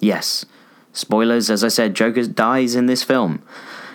Yes, 0.00 0.44
spoilers, 0.92 1.48
as 1.48 1.62
I 1.62 1.68
said, 1.68 1.94
Joker 1.94 2.26
dies 2.26 2.74
in 2.74 2.86
this 2.86 3.04
film. 3.04 3.42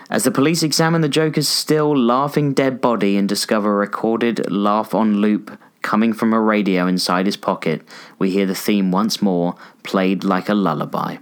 As 0.10 0.24
the 0.24 0.32
police 0.32 0.64
examine 0.64 1.02
the 1.02 1.10
Joker's 1.10 1.50
still 1.50 1.96
laughing 1.98 2.54
dead 2.54 2.80
body 2.80 3.18
and 3.18 3.28
discover 3.28 3.74
a 3.74 3.76
recorded 3.76 4.50
laugh 4.50 4.94
on 4.96 5.18
loop 5.18 5.58
coming 5.82 6.14
from 6.14 6.34
a 6.34 6.40
radio 6.40 6.88
inside 6.88 7.26
his 7.26 7.38
pocket, 7.38 7.82
we 8.18 8.32
hear 8.32 8.46
the 8.46 8.56
theme 8.56 8.92
once 8.92 9.22
more, 9.22 9.56
played 9.84 10.24
like 10.24 10.48
a 10.48 10.54
lullaby. 10.54 11.18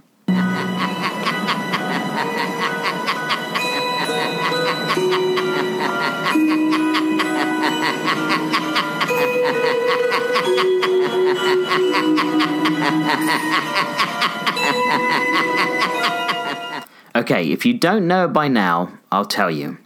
Okay, 17.30 17.52
if 17.52 17.64
you 17.64 17.74
don't 17.74 18.08
know 18.08 18.24
it 18.24 18.32
by 18.32 18.48
now, 18.48 18.98
I'll 19.12 19.24
tell 19.24 19.52
you. 19.52 19.78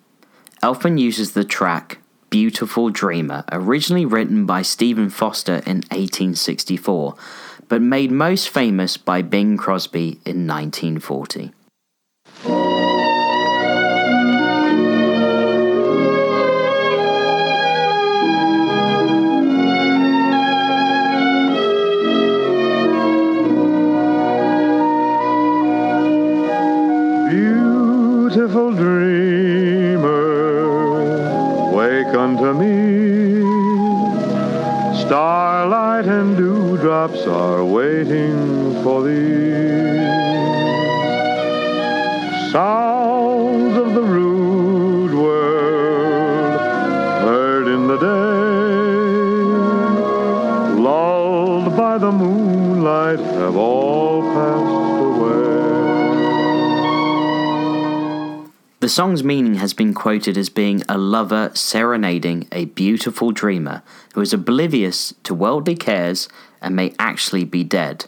Elfman 0.62 0.98
uses 0.98 1.32
the 1.32 1.44
track 1.44 1.98
Beautiful 2.30 2.88
Dreamer, 2.88 3.44
originally 3.52 4.06
written 4.06 4.46
by 4.46 4.62
Stephen 4.62 5.10
Foster 5.10 5.56
in 5.66 5.84
1864, 5.92 7.14
but 7.68 7.82
made 7.82 8.10
most 8.10 8.48
famous 8.48 8.96
by 8.96 9.20
Bing 9.20 9.58
Crosby 9.58 10.20
in 10.24 10.46
1940. 10.46 11.52
Beautiful 28.34 28.72
dreamer, 28.72 30.10
wake 31.70 32.12
unto 32.16 32.52
me. 32.52 33.44
Starlight 35.02 36.06
and 36.06 36.36
dewdrops 36.36 37.28
are 37.28 37.64
waiting 37.64 38.82
for 38.82 39.04
thee. 39.04 40.00
Sounds 42.50 43.76
of 43.76 43.94
the 43.94 44.02
rude 44.02 45.14
world 45.14 46.60
heard 47.22 47.68
in 47.68 47.86
the 47.86 47.98
day, 47.98 48.74
lulled 50.82 51.76
by 51.76 51.98
the 51.98 52.10
moonlight, 52.10 53.20
have 53.20 53.54
all 53.54 53.73
The 58.84 58.90
song's 58.90 59.24
meaning 59.24 59.54
has 59.54 59.72
been 59.72 59.94
quoted 59.94 60.36
as 60.36 60.50
being 60.50 60.82
a 60.90 60.98
lover 60.98 61.50
serenading 61.54 62.46
a 62.52 62.66
beautiful 62.66 63.30
dreamer 63.30 63.82
who 64.12 64.20
is 64.20 64.34
oblivious 64.34 65.14
to 65.22 65.32
worldly 65.32 65.74
cares 65.74 66.28
and 66.60 66.76
may 66.76 66.92
actually 66.98 67.44
be 67.44 67.64
dead. 67.64 68.04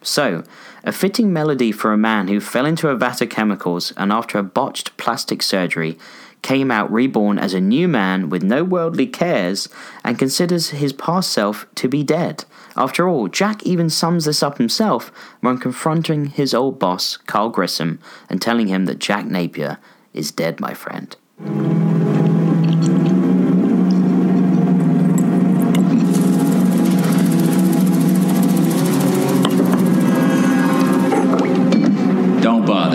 So, 0.00 0.44
a 0.84 0.92
fitting 0.92 1.32
melody 1.32 1.72
for 1.72 1.92
a 1.92 1.98
man 1.98 2.28
who 2.28 2.38
fell 2.38 2.66
into 2.66 2.88
a 2.88 2.94
vat 2.94 3.20
of 3.20 3.30
chemicals 3.30 3.92
and 3.96 4.12
after 4.12 4.38
a 4.38 4.44
botched 4.44 4.96
plastic 4.96 5.42
surgery 5.42 5.98
came 6.40 6.70
out 6.70 6.92
reborn 6.92 7.40
as 7.40 7.52
a 7.52 7.60
new 7.60 7.88
man 7.88 8.28
with 8.28 8.44
no 8.44 8.62
worldly 8.62 9.08
cares 9.08 9.68
and 10.04 10.20
considers 10.20 10.70
his 10.70 10.92
past 10.92 11.32
self 11.32 11.66
to 11.74 11.88
be 11.88 12.04
dead. 12.04 12.44
After 12.76 13.08
all, 13.08 13.26
Jack 13.26 13.64
even 13.64 13.90
sums 13.90 14.26
this 14.26 14.40
up 14.40 14.58
himself 14.58 15.10
when 15.40 15.58
confronting 15.58 16.26
his 16.26 16.54
old 16.54 16.78
boss, 16.78 17.16
Carl 17.16 17.48
Grissom, 17.48 17.98
and 18.30 18.40
telling 18.40 18.68
him 18.68 18.84
that 18.84 19.00
Jack 19.00 19.26
Napier 19.26 19.78
is 20.14 20.30
dead, 20.30 20.60
my 20.60 20.74
friend. 20.74 21.16
Don't 32.42 32.66
bother. 32.66 32.91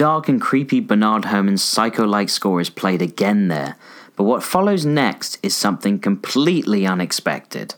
Dark 0.00 0.30
and 0.30 0.40
creepy 0.40 0.80
Bernard 0.80 1.26
Herrmann's 1.26 1.62
psycho 1.62 2.06
like 2.06 2.30
score 2.30 2.58
is 2.58 2.70
played 2.70 3.02
again 3.02 3.48
there, 3.48 3.76
but 4.16 4.24
what 4.24 4.42
follows 4.42 4.86
next 4.86 5.38
is 5.42 5.54
something 5.54 5.98
completely 5.98 6.86
unexpected. 6.86 7.74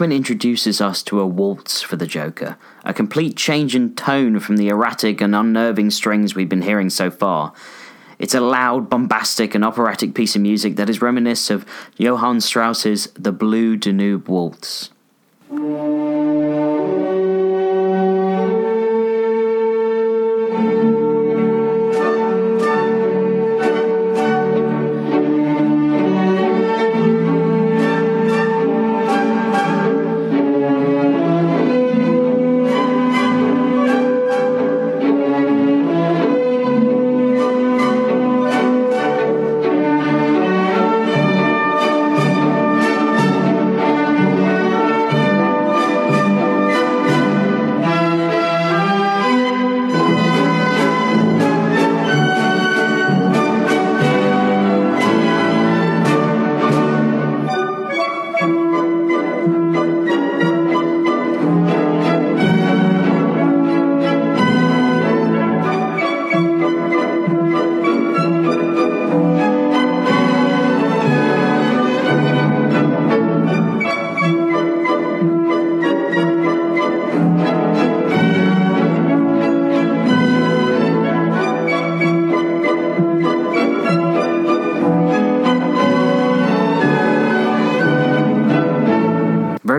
Elfman 0.00 0.14
introduces 0.14 0.80
us 0.80 1.02
to 1.02 1.20
a 1.20 1.26
waltz 1.26 1.82
for 1.82 1.96
the 1.96 2.06
Joker, 2.06 2.56
a 2.84 2.94
complete 2.94 3.36
change 3.36 3.76
in 3.76 3.94
tone 3.94 4.40
from 4.40 4.56
the 4.56 4.68
erratic 4.68 5.20
and 5.20 5.34
unnerving 5.34 5.90
strings 5.90 6.34
we've 6.34 6.48
been 6.48 6.62
hearing 6.62 6.88
so 6.88 7.10
far. 7.10 7.52
It's 8.18 8.34
a 8.34 8.40
loud, 8.40 8.88
bombastic, 8.88 9.54
and 9.54 9.62
operatic 9.62 10.14
piece 10.14 10.34
of 10.34 10.40
music 10.40 10.76
that 10.76 10.88
is 10.88 11.02
reminiscent 11.02 11.62
of 11.62 11.68
Johann 11.98 12.40
Strauss's 12.40 13.08
The 13.08 13.32
Blue 13.32 13.76
Danube 13.76 14.26
Waltz. 14.26 14.88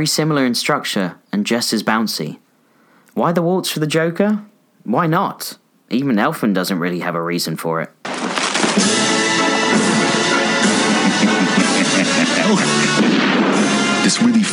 Very 0.02 0.08
similar 0.08 0.44
in 0.48 0.56
structure 0.56 1.20
and 1.32 1.46
just 1.46 1.74
as 1.74 1.84
bouncy. 1.84 2.40
Why 3.14 3.32
the 3.32 3.44
waltz 3.44 3.70
for 3.70 3.80
the 3.80 3.86
Joker? 3.86 4.44
Why 4.84 5.06
not? 5.06 5.60
Even 5.92 6.16
Elfman 6.16 6.56
doesn't 6.56 6.80
really 6.80 7.02
have 7.02 7.14
a 7.14 7.22
reason 7.22 7.56
for 7.56 7.82
it. 7.84 7.92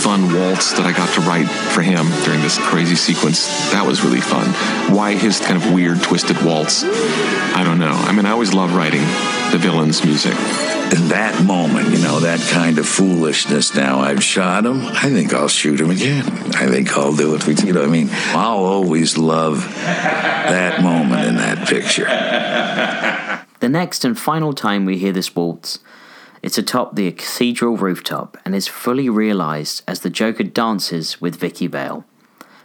Fun 0.08 0.32
waltz 0.32 0.72
that 0.72 0.86
I 0.86 0.92
got 0.92 1.12
to 1.16 1.20
write 1.20 1.50
for 1.74 1.82
him 1.82 2.06
during 2.24 2.40
this 2.40 2.56
crazy 2.56 2.96
sequence, 2.96 3.46
that 3.72 3.86
was 3.86 4.02
really 4.02 4.22
fun. 4.22 4.46
Why 4.96 5.12
his 5.12 5.38
kind 5.38 5.62
of 5.62 5.74
weird, 5.74 6.02
twisted 6.02 6.42
waltz? 6.42 6.82
I 6.82 7.62
don't 7.62 7.78
know. 7.78 7.92
I 7.92 8.12
mean, 8.12 8.24
I 8.24 8.30
always 8.30 8.54
love 8.54 8.74
writing 8.74 9.02
the 9.52 9.58
villain's 9.60 10.02
music. 10.02 10.32
In 10.32 11.08
that 11.08 11.44
moment, 11.44 11.90
you 11.90 11.98
know, 11.98 12.20
that 12.20 12.40
kind 12.50 12.78
of 12.78 12.88
foolishness 12.88 13.74
now, 13.74 14.00
I've 14.00 14.24
shot 14.24 14.64
him. 14.64 14.80
I 14.80 15.10
think 15.10 15.34
I'll 15.34 15.46
shoot 15.46 15.78
him 15.78 15.90
again. 15.90 16.24
I 16.54 16.68
think 16.68 16.96
I'll 16.96 17.14
do 17.14 17.34
it. 17.34 17.46
You 17.62 17.74
know, 17.74 17.84
I 17.84 17.88
mean, 17.88 18.08
I'll 18.28 18.64
always 18.64 19.18
love 19.18 19.62
that 19.84 20.82
moment 20.82 21.26
in 21.26 21.36
that 21.36 21.68
picture. 21.68 22.06
The 23.60 23.68
next 23.68 24.06
and 24.06 24.18
final 24.18 24.54
time 24.54 24.86
we 24.86 24.96
hear 24.96 25.12
this 25.12 25.36
waltz, 25.36 25.80
it's 26.42 26.58
atop 26.58 26.96
the 26.96 27.10
cathedral 27.12 27.76
rooftop 27.76 28.36
and 28.44 28.54
is 28.54 28.68
fully 28.68 29.08
realized 29.08 29.82
as 29.88 30.00
the 30.00 30.10
Joker 30.10 30.44
dances 30.44 31.20
with 31.20 31.36
Vicki 31.36 31.66
Vale. 31.66 32.04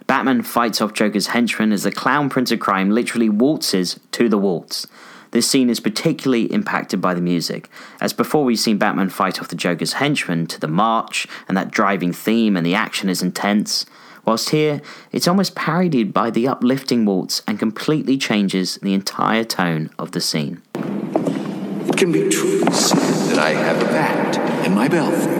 Batman 0.06 0.42
fights 0.42 0.80
off 0.80 0.92
Joker's 0.92 1.28
henchmen 1.28 1.72
as 1.72 1.84
the 1.84 1.90
clown 1.90 2.28
prince 2.28 2.52
of 2.52 2.60
crime 2.60 2.90
literally 2.90 3.28
waltzes 3.28 3.98
to 4.12 4.28
the 4.28 4.38
waltz. 4.38 4.86
This 5.30 5.50
scene 5.50 5.68
is 5.68 5.80
particularly 5.80 6.44
impacted 6.52 7.00
by 7.00 7.14
the 7.14 7.20
music, 7.20 7.68
as 8.00 8.12
before 8.12 8.44
we've 8.44 8.58
seen 8.58 8.78
Batman 8.78 9.08
fight 9.08 9.40
off 9.40 9.48
the 9.48 9.56
Joker's 9.56 9.94
henchmen 9.94 10.46
to 10.46 10.60
the 10.60 10.68
march 10.68 11.26
and 11.48 11.56
that 11.56 11.72
driving 11.72 12.12
theme, 12.12 12.56
and 12.56 12.64
the 12.64 12.76
action 12.76 13.08
is 13.08 13.22
intense. 13.22 13.84
Whilst 14.24 14.50
here, 14.50 14.80
it's 15.10 15.26
almost 15.26 15.56
parodied 15.56 16.12
by 16.12 16.30
the 16.30 16.46
uplifting 16.46 17.04
waltz 17.04 17.42
and 17.48 17.58
completely 17.58 18.16
changes 18.16 18.76
the 18.76 18.94
entire 18.94 19.44
tone 19.44 19.90
of 19.98 20.12
the 20.12 20.20
scene. 20.20 20.62
It 20.74 21.96
can 21.96 22.12
be 22.12 22.28
truly 22.28 22.72
said 22.72 23.23
that 23.34 23.44
I 23.44 23.50
have 23.50 23.82
a 23.82 23.86
bat 23.86 24.66
in 24.66 24.74
my 24.74 24.88
belfry. 24.88 25.34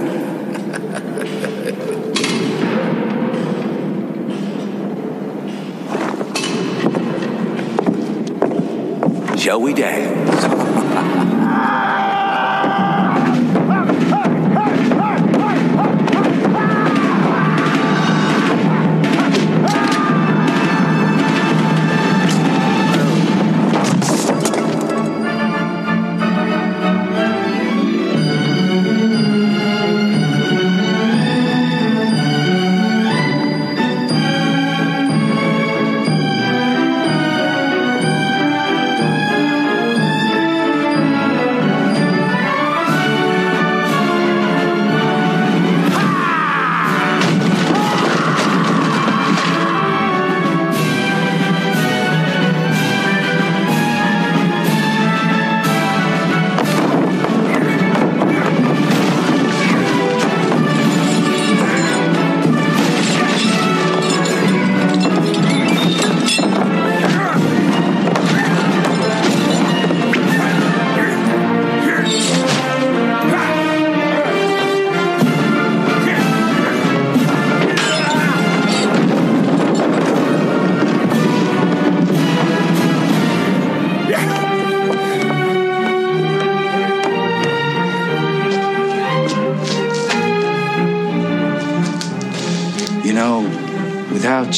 Shall 9.39 9.61
we 9.61 9.75
dance? 9.75 10.64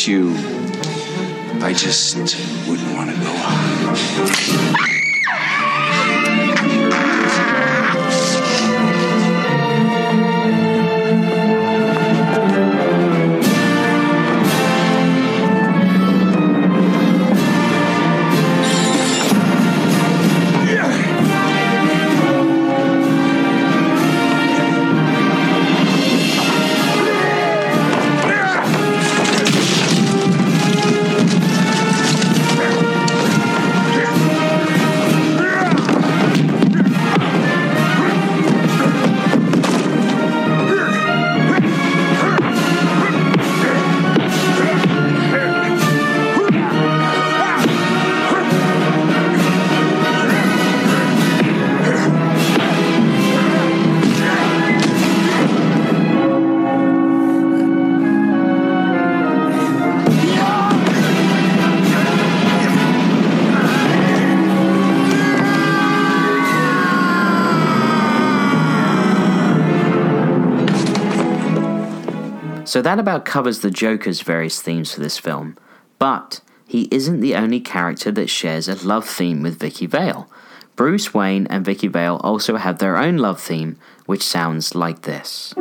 You, 0.05 0.35
I 1.63 1.73
just 1.73 2.17
So 72.67 72.83
that 72.83 72.99
about 72.99 73.25
covers 73.25 73.61
the 73.61 73.71
Joker's 73.71 74.23
various 74.23 74.61
themes 74.61 74.93
for 74.93 75.01
this 75.01 75.19
film. 75.19 75.57
But 76.01 76.41
he 76.67 76.89
isn't 76.91 77.21
the 77.21 77.37
only 77.37 77.61
character 77.61 78.11
that 78.11 78.29
shares 78.29 78.69
a 78.69 78.75
love 78.87 79.07
theme 79.07 79.41
with 79.41 79.61
Vicki 79.61 79.87
Vale. 79.87 80.29
Bruce 80.75 81.15
Wayne 81.15 81.47
and 81.47 81.65
Vicki 81.65 81.87
Vale 81.87 82.21
also 82.23 82.57
have 82.57 82.79
their 82.79 82.97
own 82.97 83.19
love 83.19 83.41
theme, 83.41 83.79
which 84.07 84.23
sounds 84.23 84.75
like 84.75 85.03
this. 85.03 85.55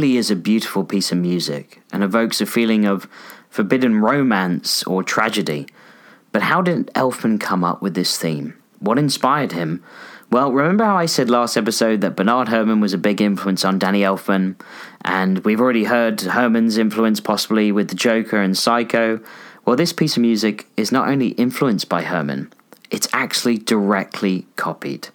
Really 0.00 0.16
is 0.16 0.30
a 0.30 0.36
beautiful 0.36 0.82
piece 0.82 1.12
of 1.12 1.18
music 1.18 1.82
and 1.92 2.02
evokes 2.02 2.40
a 2.40 2.46
feeling 2.46 2.86
of 2.86 3.06
forbidden 3.50 4.00
romance 4.00 4.82
or 4.84 5.02
tragedy. 5.02 5.66
But 6.32 6.40
how 6.40 6.62
did 6.62 6.86
Elfman 6.94 7.38
come 7.38 7.62
up 7.62 7.82
with 7.82 7.92
this 7.92 8.16
theme? 8.16 8.56
What 8.78 8.98
inspired 8.98 9.52
him? 9.52 9.84
Well, 10.30 10.52
remember 10.52 10.84
how 10.84 10.96
I 10.96 11.04
said 11.04 11.28
last 11.28 11.54
episode 11.54 12.00
that 12.00 12.16
Bernard 12.16 12.48
Herrmann 12.48 12.80
was 12.80 12.94
a 12.94 12.98
big 12.98 13.20
influence 13.20 13.62
on 13.62 13.78
Danny 13.78 14.00
Elfman, 14.00 14.58
and 15.04 15.40
we've 15.40 15.60
already 15.60 15.84
heard 15.84 16.22
Herrmann's 16.22 16.78
influence 16.78 17.20
possibly 17.20 17.70
with 17.70 17.88
The 17.88 17.94
Joker 17.94 18.40
and 18.40 18.56
Psycho? 18.56 19.20
Well, 19.66 19.76
this 19.76 19.92
piece 19.92 20.16
of 20.16 20.22
music 20.22 20.66
is 20.78 20.90
not 20.90 21.08
only 21.10 21.32
influenced 21.32 21.90
by 21.90 22.00
Herrmann, 22.00 22.50
it's 22.90 23.08
actually 23.12 23.58
directly 23.58 24.46
copied. 24.56 25.08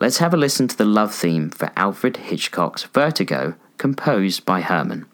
Let's 0.00 0.18
have 0.18 0.34
a 0.34 0.36
listen 0.36 0.68
to 0.68 0.76
the 0.76 0.84
love 0.84 1.14
theme 1.14 1.48
for 1.48 1.70
Alfred 1.76 2.18
Hitchcock's 2.18 2.82
Vertigo, 2.82 3.54
composed 3.78 4.44
by 4.44 4.60
Herrmann. 4.60 5.06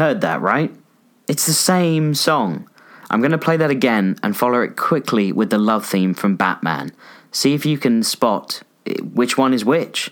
Heard 0.00 0.22
that, 0.22 0.40
right? 0.40 0.74
It's 1.28 1.44
the 1.44 1.52
same 1.52 2.14
song. 2.14 2.66
I'm 3.10 3.20
going 3.20 3.32
to 3.32 3.38
play 3.38 3.58
that 3.58 3.70
again 3.70 4.16
and 4.22 4.34
follow 4.34 4.62
it 4.62 4.76
quickly 4.76 5.30
with 5.30 5.50
the 5.50 5.58
love 5.58 5.84
theme 5.84 6.14
from 6.14 6.36
Batman. 6.36 6.92
See 7.32 7.52
if 7.52 7.66
you 7.66 7.76
can 7.76 8.02
spot 8.02 8.62
which 9.02 9.36
one 9.36 9.52
is 9.52 9.62
which. 9.62 10.10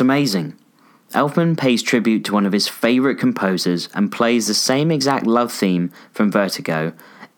Amazing. 0.00 0.56
Elfman 1.12 1.58
pays 1.58 1.82
tribute 1.82 2.24
to 2.24 2.32
one 2.32 2.46
of 2.46 2.52
his 2.52 2.68
favourite 2.68 3.18
composers 3.18 3.88
and 3.94 4.12
plays 4.12 4.46
the 4.46 4.54
same 4.54 4.90
exact 4.90 5.26
love 5.26 5.52
theme 5.52 5.90
from 6.12 6.30
Vertigo 6.30 6.92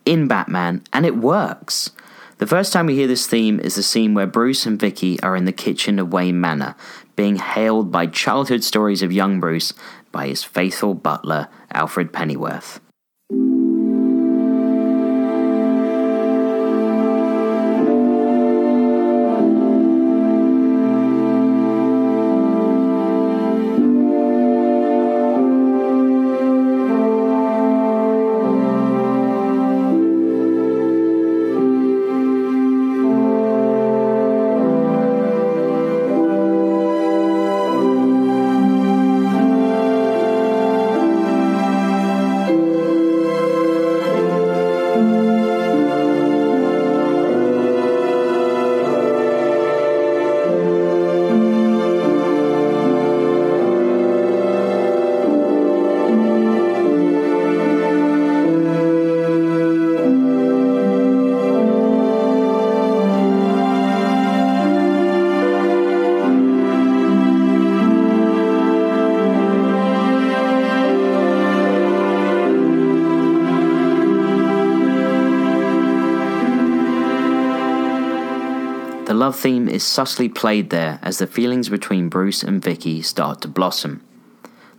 in 0.04 0.28
Batman, 0.28 0.82
and 0.92 1.06
it 1.06 1.16
works. 1.16 1.90
The 2.38 2.46
first 2.46 2.72
time 2.72 2.86
we 2.86 2.96
hear 2.96 3.06
this 3.06 3.26
theme 3.26 3.60
is 3.60 3.76
the 3.76 3.82
scene 3.82 4.14
where 4.14 4.26
Bruce 4.26 4.66
and 4.66 4.78
Vicki 4.78 5.20
are 5.22 5.36
in 5.36 5.44
the 5.44 5.52
kitchen 5.52 5.98
of 5.98 6.12
Wayne 6.12 6.40
Manor, 6.40 6.74
being 7.16 7.36
hailed 7.36 7.90
by 7.90 8.06
childhood 8.06 8.64
stories 8.64 9.02
of 9.02 9.12
young 9.12 9.40
Bruce 9.40 9.72
by 10.10 10.26
his 10.26 10.44
faithful 10.44 10.94
butler, 10.94 11.48
Alfred 11.72 12.12
Pennyworth. 12.12 12.80
Is 79.72 79.82
subtly 79.82 80.28
played 80.28 80.68
there 80.68 80.98
as 81.00 81.16
the 81.16 81.26
feelings 81.26 81.70
between 81.70 82.10
Bruce 82.10 82.42
and 82.42 82.62
Vicki 82.62 83.00
start 83.00 83.40
to 83.40 83.48
blossom. 83.48 84.04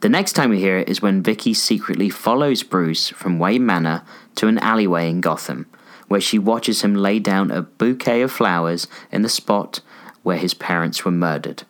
The 0.02 0.08
next 0.08 0.34
time 0.34 0.52
we 0.52 0.60
hear 0.60 0.78
it 0.78 0.88
is 0.88 1.02
when 1.02 1.24
Vicki 1.24 1.56
secretly 1.56 2.12
follows 2.12 2.62
Bruce 2.62 3.10
from 3.10 3.40
Wayne 3.40 3.66
Manor 3.66 4.04
to 4.36 4.48
an 4.48 4.60
alleyway 4.60 5.10
in 5.10 5.20
Gotham, 5.20 5.66
where 6.10 6.22
she 6.22 6.38
watches 6.38 6.84
him 6.84 6.94
lay 6.94 7.18
down 7.18 7.50
a 7.50 7.64
bouquet 7.64 8.22
of 8.22 8.32
flowers 8.32 8.86
in 9.12 9.24
the 9.24 9.30
spot 9.30 9.80
where 10.22 10.38
his 10.38 10.54
parents 10.54 11.04
were 11.04 11.10
murdered. 11.10 11.64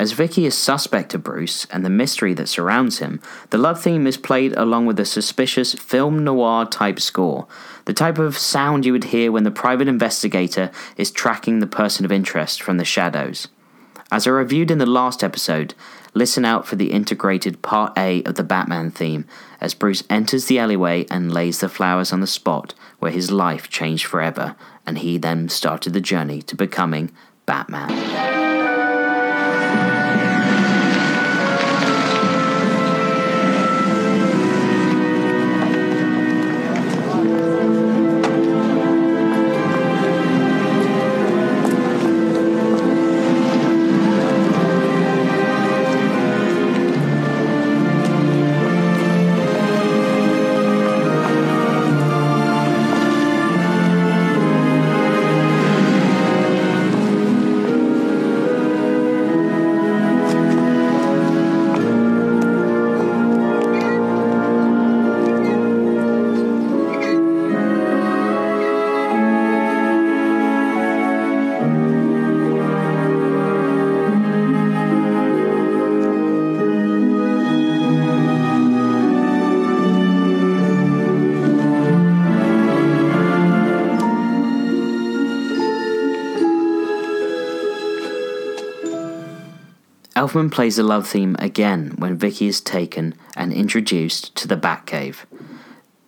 As 0.00 0.12
Vicki 0.12 0.44
is 0.44 0.58
suspect 0.58 1.14
of 1.14 1.22
Bruce 1.22 1.66
and 1.66 1.84
the 1.84 1.90
mystery 1.90 2.34
that 2.34 2.48
surrounds 2.48 2.98
him, 2.98 3.20
the 3.50 3.58
love 3.58 3.80
theme 3.80 4.08
is 4.08 4.16
played 4.16 4.54
along 4.54 4.86
with 4.86 4.98
a 4.98 5.04
suspicious 5.04 5.74
film 5.74 6.24
noir 6.24 6.66
type 6.66 6.98
score, 6.98 7.46
the 7.84 7.92
type 7.92 8.18
of 8.18 8.38
sound 8.38 8.84
you 8.84 8.92
would 8.92 9.04
hear 9.04 9.32
when 9.32 9.44
the 9.44 9.50
private 9.50 9.88
investigator 9.88 10.70
is 10.96 11.10
tracking 11.10 11.58
the 11.58 11.66
person 11.66 12.04
of 12.04 12.12
interest 12.12 12.62
from 12.62 12.76
the 12.76 12.84
shadows. 12.84 13.48
As 14.12 14.26
I 14.26 14.30
reviewed 14.30 14.70
in 14.70 14.78
the 14.78 14.86
last 14.86 15.22
episode, 15.22 15.74
listen 16.14 16.44
out 16.44 16.66
for 16.66 16.76
the 16.76 16.90
integrated 16.90 17.62
Part 17.62 17.96
A 17.96 18.22
of 18.24 18.34
the 18.34 18.42
Batman 18.42 18.90
theme 18.90 19.24
as 19.60 19.74
Bruce 19.74 20.02
enters 20.10 20.46
the 20.46 20.58
alleyway 20.58 21.06
and 21.10 21.32
lays 21.32 21.60
the 21.60 21.68
flowers 21.68 22.12
on 22.12 22.20
the 22.20 22.26
spot 22.26 22.74
where 22.98 23.12
his 23.12 23.30
life 23.30 23.68
changed 23.68 24.06
forever, 24.06 24.56
and 24.86 24.98
he 24.98 25.16
then 25.18 25.48
started 25.48 25.92
the 25.92 26.00
journey 26.00 26.42
to 26.42 26.56
becoming 26.56 27.12
Batman. 27.46 28.39
Elfman 90.30 90.52
plays 90.52 90.76
the 90.76 90.84
love 90.84 91.08
theme 91.08 91.34
again 91.40 91.96
when 91.98 92.16
Vicki 92.16 92.46
is 92.46 92.60
taken 92.60 93.16
and 93.34 93.52
introduced 93.52 94.36
to 94.36 94.46
the 94.46 94.56
Batcave. 94.56 95.24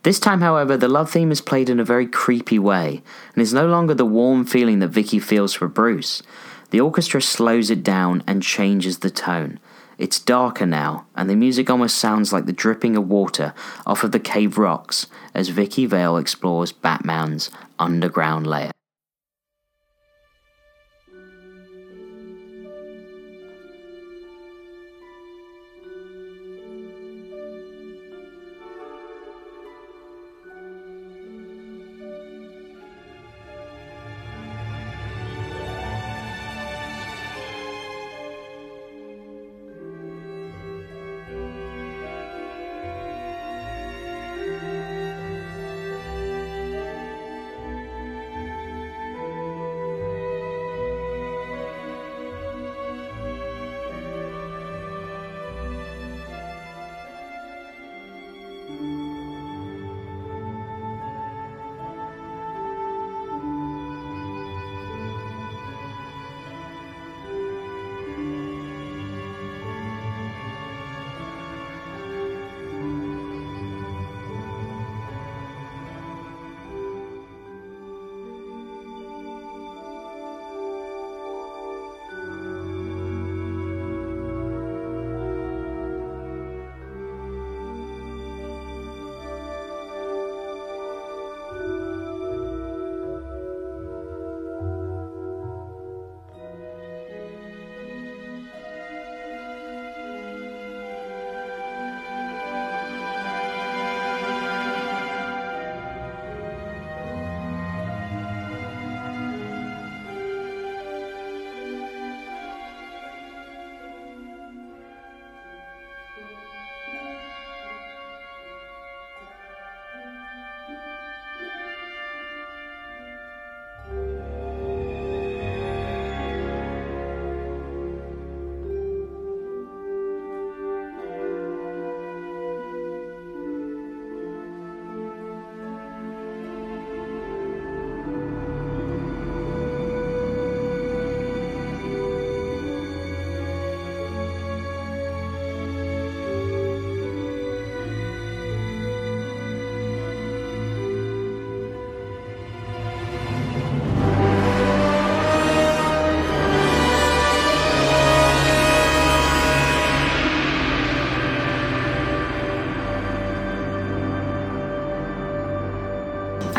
This 0.04 0.20
time, 0.20 0.42
however, 0.42 0.76
the 0.76 0.86
love 0.86 1.10
theme 1.10 1.32
is 1.32 1.40
played 1.40 1.68
in 1.68 1.80
a 1.80 1.84
very 1.84 2.06
creepy 2.06 2.56
way 2.56 3.02
and 3.34 3.42
is 3.42 3.52
no 3.52 3.66
longer 3.66 3.94
the 3.94 4.04
warm 4.04 4.44
feeling 4.44 4.78
that 4.78 4.90
Vicki 4.90 5.18
feels 5.18 5.54
for 5.54 5.66
Bruce. 5.66 6.22
The 6.70 6.80
orchestra 6.80 7.20
slows 7.20 7.68
it 7.68 7.82
down 7.82 8.22
and 8.28 8.44
changes 8.44 9.00
the 9.00 9.10
tone. 9.10 9.58
It's 9.98 10.20
darker 10.20 10.66
now, 10.66 11.04
and 11.16 11.28
the 11.28 11.34
music 11.34 11.68
almost 11.68 11.98
sounds 11.98 12.32
like 12.32 12.46
the 12.46 12.52
dripping 12.52 12.96
of 12.96 13.08
water 13.08 13.52
off 13.84 14.04
of 14.04 14.12
the 14.12 14.20
cave 14.20 14.56
rocks 14.56 15.08
as 15.34 15.48
Vicki 15.48 15.84
Vale 15.84 16.16
explores 16.16 16.70
Batman's 16.70 17.50
underground 17.76 18.46
lair. 18.46 18.70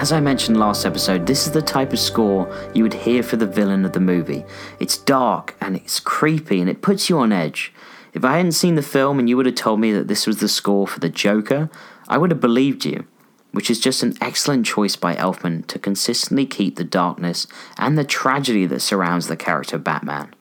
As 0.04 0.12
I 0.12 0.20
mentioned 0.20 0.60
last 0.60 0.86
episode, 0.86 1.26
this 1.26 1.48
is 1.48 1.54
the 1.54 1.62
type 1.62 1.94
of 1.94 1.98
score 1.98 2.54
you 2.74 2.84
would 2.84 2.94
hear 2.94 3.24
for 3.24 3.38
the 3.38 3.48
villain 3.48 3.86
of 3.86 3.94
the 3.94 4.02
movie. 4.02 4.44
It's 4.78 4.98
dark 4.98 5.56
and 5.62 5.78
it's 5.78 6.02
creepy 6.02 6.60
and 6.60 6.70
it 6.70 6.82
puts 6.82 7.10
you 7.10 7.18
on 7.20 7.32
edge. 7.32 7.72
If 8.14 8.26
I 8.26 8.36
hadn't 8.36 8.52
seen 8.52 8.76
the 8.76 8.82
film 8.82 9.18
and 9.18 9.30
you 9.30 9.38
would 9.38 9.46
have 9.46 9.56
told 9.56 9.80
me 9.80 9.94
that 9.94 10.10
this 10.10 10.28
was 10.28 10.42
the 10.42 10.50
score 10.50 10.90
for 10.90 11.00
the 11.00 11.08
Joker, 11.08 11.70
I 12.10 12.18
would 12.18 12.32
have 12.32 12.42
believed 12.42 12.84
you, 12.84 13.06
which 13.54 13.70
is 13.70 13.80
just 13.80 14.04
an 14.04 14.18
excellent 14.20 14.66
choice 14.66 14.98
by 14.98 15.16
Elfman 15.16 15.66
to 15.68 15.80
consistently 15.80 16.46
keep 16.46 16.76
the 16.76 16.84
darkness 16.84 17.48
and 17.78 17.98
the 17.98 18.04
tragedy 18.04 18.66
that 18.66 18.82
surrounds 18.82 19.28
the 19.28 19.38
character 19.38 19.78
Batman. 19.78 20.36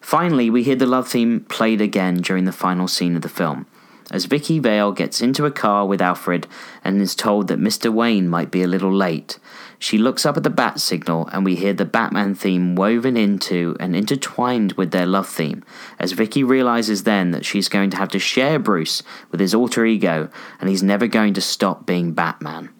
Finally, 0.00 0.48
we 0.48 0.62
hear 0.62 0.76
the 0.76 0.86
love 0.86 1.08
theme 1.08 1.40
played 1.40 1.82
again 1.82 2.14
during 2.22 2.46
the 2.46 2.52
final 2.52 2.88
scene 2.88 3.16
of 3.16 3.20
the 3.20 3.28
film 3.28 3.66
as 4.10 4.24
Vicki 4.24 4.58
Vale 4.58 4.92
gets 4.92 5.20
into 5.20 5.46
a 5.46 5.50
car 5.50 5.86
with 5.86 6.00
Alfred 6.02 6.46
and 6.82 7.00
is 7.00 7.14
told 7.14 7.48
that 7.48 7.60
Mr. 7.60 7.92
Wayne 7.92 8.28
might 8.28 8.50
be 8.50 8.62
a 8.62 8.68
little 8.68 8.92
late. 8.92 9.38
She 9.78 9.96
looks 9.96 10.26
up 10.26 10.36
at 10.36 10.42
the 10.42 10.50
bat 10.50 10.80
signal 10.80 11.28
and 11.32 11.44
we 11.44 11.56
hear 11.56 11.72
the 11.72 11.84
Batman 11.84 12.34
theme 12.34 12.74
woven 12.74 13.16
into 13.16 13.76
and 13.80 13.96
intertwined 13.96 14.72
with 14.72 14.90
their 14.90 15.06
love 15.06 15.28
theme, 15.28 15.64
as 15.98 16.12
Vicki 16.12 16.44
realizes 16.44 17.04
then 17.04 17.30
that 17.30 17.46
she's 17.46 17.68
going 17.68 17.90
to 17.90 17.96
have 17.96 18.10
to 18.10 18.18
share 18.18 18.58
Bruce 18.58 19.02
with 19.30 19.40
his 19.40 19.54
alter 19.54 19.86
ego 19.86 20.28
and 20.60 20.68
he's 20.68 20.82
never 20.82 21.06
going 21.06 21.34
to 21.34 21.40
stop 21.40 21.86
being 21.86 22.12
Batman. 22.12 22.70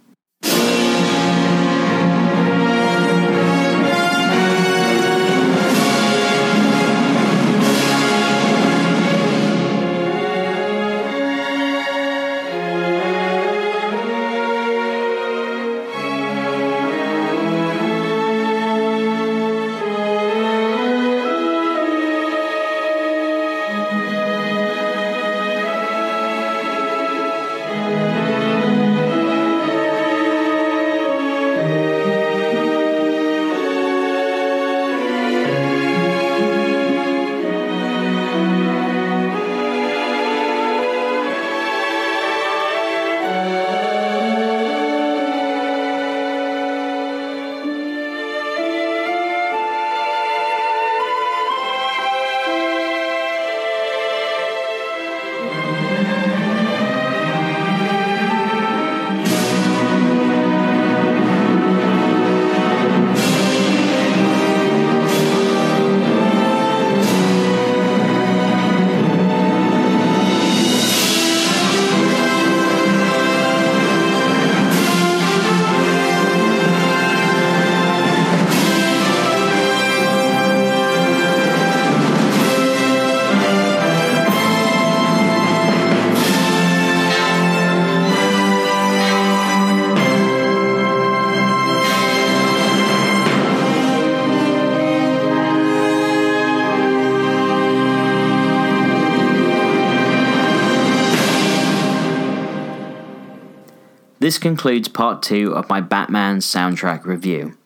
This 104.31 104.39
concludes 104.39 104.87
part 104.87 105.25
two 105.25 105.53
of 105.57 105.69
my 105.69 105.81
Batman 105.81 106.39
soundtrack 106.39 107.05
review. 107.05 107.59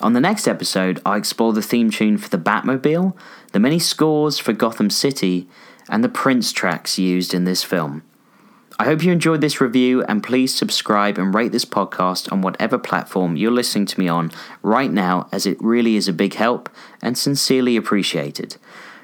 On 0.00 0.12
the 0.12 0.20
next 0.20 0.46
episode, 0.46 1.02
I 1.04 1.16
explore 1.16 1.52
the 1.52 1.60
theme 1.60 1.90
tune 1.90 2.16
for 2.16 2.28
the 2.28 2.38
Batmobile, 2.38 3.16
the 3.50 3.58
many 3.58 3.80
scores 3.80 4.38
for 4.38 4.52
Gotham 4.52 4.88
City, 4.88 5.48
and 5.88 6.04
the 6.04 6.08
Prince 6.08 6.52
tracks 6.52 6.96
used 6.96 7.34
in 7.34 7.42
this 7.42 7.64
film. 7.64 8.04
I 8.78 8.84
hope 8.84 9.02
you 9.02 9.10
enjoyed 9.10 9.40
this 9.40 9.60
review 9.60 10.04
and 10.04 10.22
please 10.22 10.54
subscribe 10.54 11.18
and 11.18 11.34
rate 11.34 11.50
this 11.50 11.64
podcast 11.64 12.30
on 12.30 12.40
whatever 12.40 12.78
platform 12.78 13.34
you're 13.34 13.50
listening 13.50 13.86
to 13.86 13.98
me 13.98 14.06
on 14.06 14.30
right 14.62 14.92
now, 14.92 15.26
as 15.32 15.44
it 15.44 15.60
really 15.60 15.96
is 15.96 16.06
a 16.06 16.12
big 16.12 16.34
help 16.34 16.70
and 17.02 17.18
sincerely 17.18 17.74
appreciated. 17.74 18.58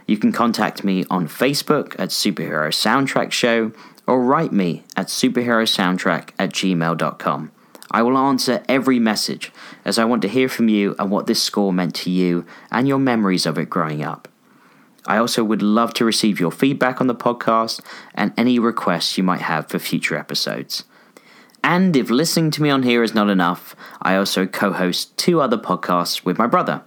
You 0.07 0.19
can 0.19 0.31
contact 0.31 0.85
me 0.85 1.05
on 1.11 1.27
Facebook 1.27 1.99
at 1.99 2.11
Superhero 2.11 2.69
Soundtrack 2.69 3.33
Show 3.33 3.73
or 4.09 4.25
write 4.25 4.53
me 4.53 4.83
at 4.97 5.07
superherosoundtrack 5.07 6.31
at 6.39 6.51
gmail.com. 6.51 7.53
I 7.91 8.03
will 8.03 8.19
answer 8.19 8.63
every 8.69 8.99
message 8.99 9.53
as 9.85 9.99
I 9.99 10.05
want 10.05 10.23
to 10.23 10.29
hear 10.29 10.49
from 10.49 10.69
you 10.69 10.97
and 10.99 11.11
what 11.11 11.27
this 11.27 11.43
score 11.43 11.73
meant 11.73 11.95
to 11.97 12.11
you 12.11 12.45
and 12.71 12.89
your 12.89 12.99
memories 12.99 13.47
of 13.47 13.59
it 13.59 13.71
growing 13.71 14.03
up. 14.03 14.29
I 15.07 15.17
also 15.17 15.43
would 15.45 15.63
love 15.63 15.95
to 15.95 16.05
receive 16.05 16.41
your 16.41 16.51
feedback 16.51 17.01
on 17.01 17.07
the 17.07 17.15
podcast 17.15 17.81
and 18.15 18.33
any 18.37 18.59
requests 18.59 19.17
you 19.17 19.25
might 19.25 19.41
have 19.43 19.69
for 19.69 19.79
future 19.79 20.17
episodes. 20.17 20.85
And 21.65 21.97
if 21.97 22.11
listening 22.11 22.51
to 22.53 22.63
me 22.63 22.71
on 22.71 22.83
here 22.83 23.03
is 23.03 23.15
not 23.15 23.31
enough, 23.31 23.75
I 24.03 24.17
also 24.17 24.47
co 24.47 24.73
host 24.73 25.17
two 25.17 25.41
other 25.41 25.59
podcasts 25.59 26.25
with 26.25 26.39
my 26.39 26.47
brother. 26.47 26.83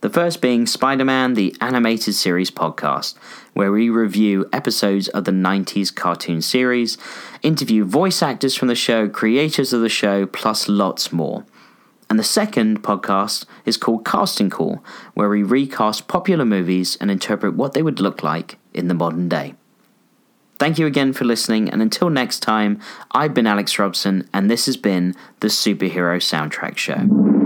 The 0.00 0.08
first 0.08 0.40
being 0.40 0.66
Spider 0.66 1.04
Man, 1.04 1.34
the 1.34 1.54
animated 1.60 2.14
series 2.14 2.50
podcast, 2.50 3.18
where 3.52 3.70
we 3.70 3.90
review 3.90 4.48
episodes 4.50 5.08
of 5.08 5.26
the 5.26 5.30
90s 5.30 5.94
cartoon 5.94 6.40
series, 6.40 6.96
interview 7.42 7.84
voice 7.84 8.22
actors 8.22 8.54
from 8.54 8.68
the 8.68 8.74
show, 8.74 9.10
creators 9.10 9.74
of 9.74 9.82
the 9.82 9.90
show, 9.90 10.24
plus 10.24 10.70
lots 10.70 11.12
more. 11.12 11.44
And 12.08 12.18
the 12.18 12.24
second 12.24 12.82
podcast 12.82 13.44
is 13.66 13.76
called 13.76 14.06
Casting 14.06 14.48
Call, 14.48 14.82
where 15.12 15.28
we 15.28 15.42
recast 15.42 16.08
popular 16.08 16.46
movies 16.46 16.96
and 16.98 17.10
interpret 17.10 17.54
what 17.54 17.74
they 17.74 17.82
would 17.82 18.00
look 18.00 18.22
like 18.22 18.56
in 18.72 18.88
the 18.88 18.94
modern 18.94 19.28
day. 19.28 19.54
Thank 20.58 20.78
you 20.78 20.86
again 20.86 21.12
for 21.12 21.26
listening, 21.26 21.68
and 21.68 21.82
until 21.82 22.08
next 22.08 22.40
time, 22.40 22.80
I've 23.12 23.34
been 23.34 23.46
Alex 23.46 23.78
Robson, 23.78 24.26
and 24.32 24.50
this 24.50 24.64
has 24.64 24.78
been 24.78 25.14
the 25.40 25.48
Superhero 25.48 26.16
Soundtrack 26.16 26.78
Show. 26.78 27.39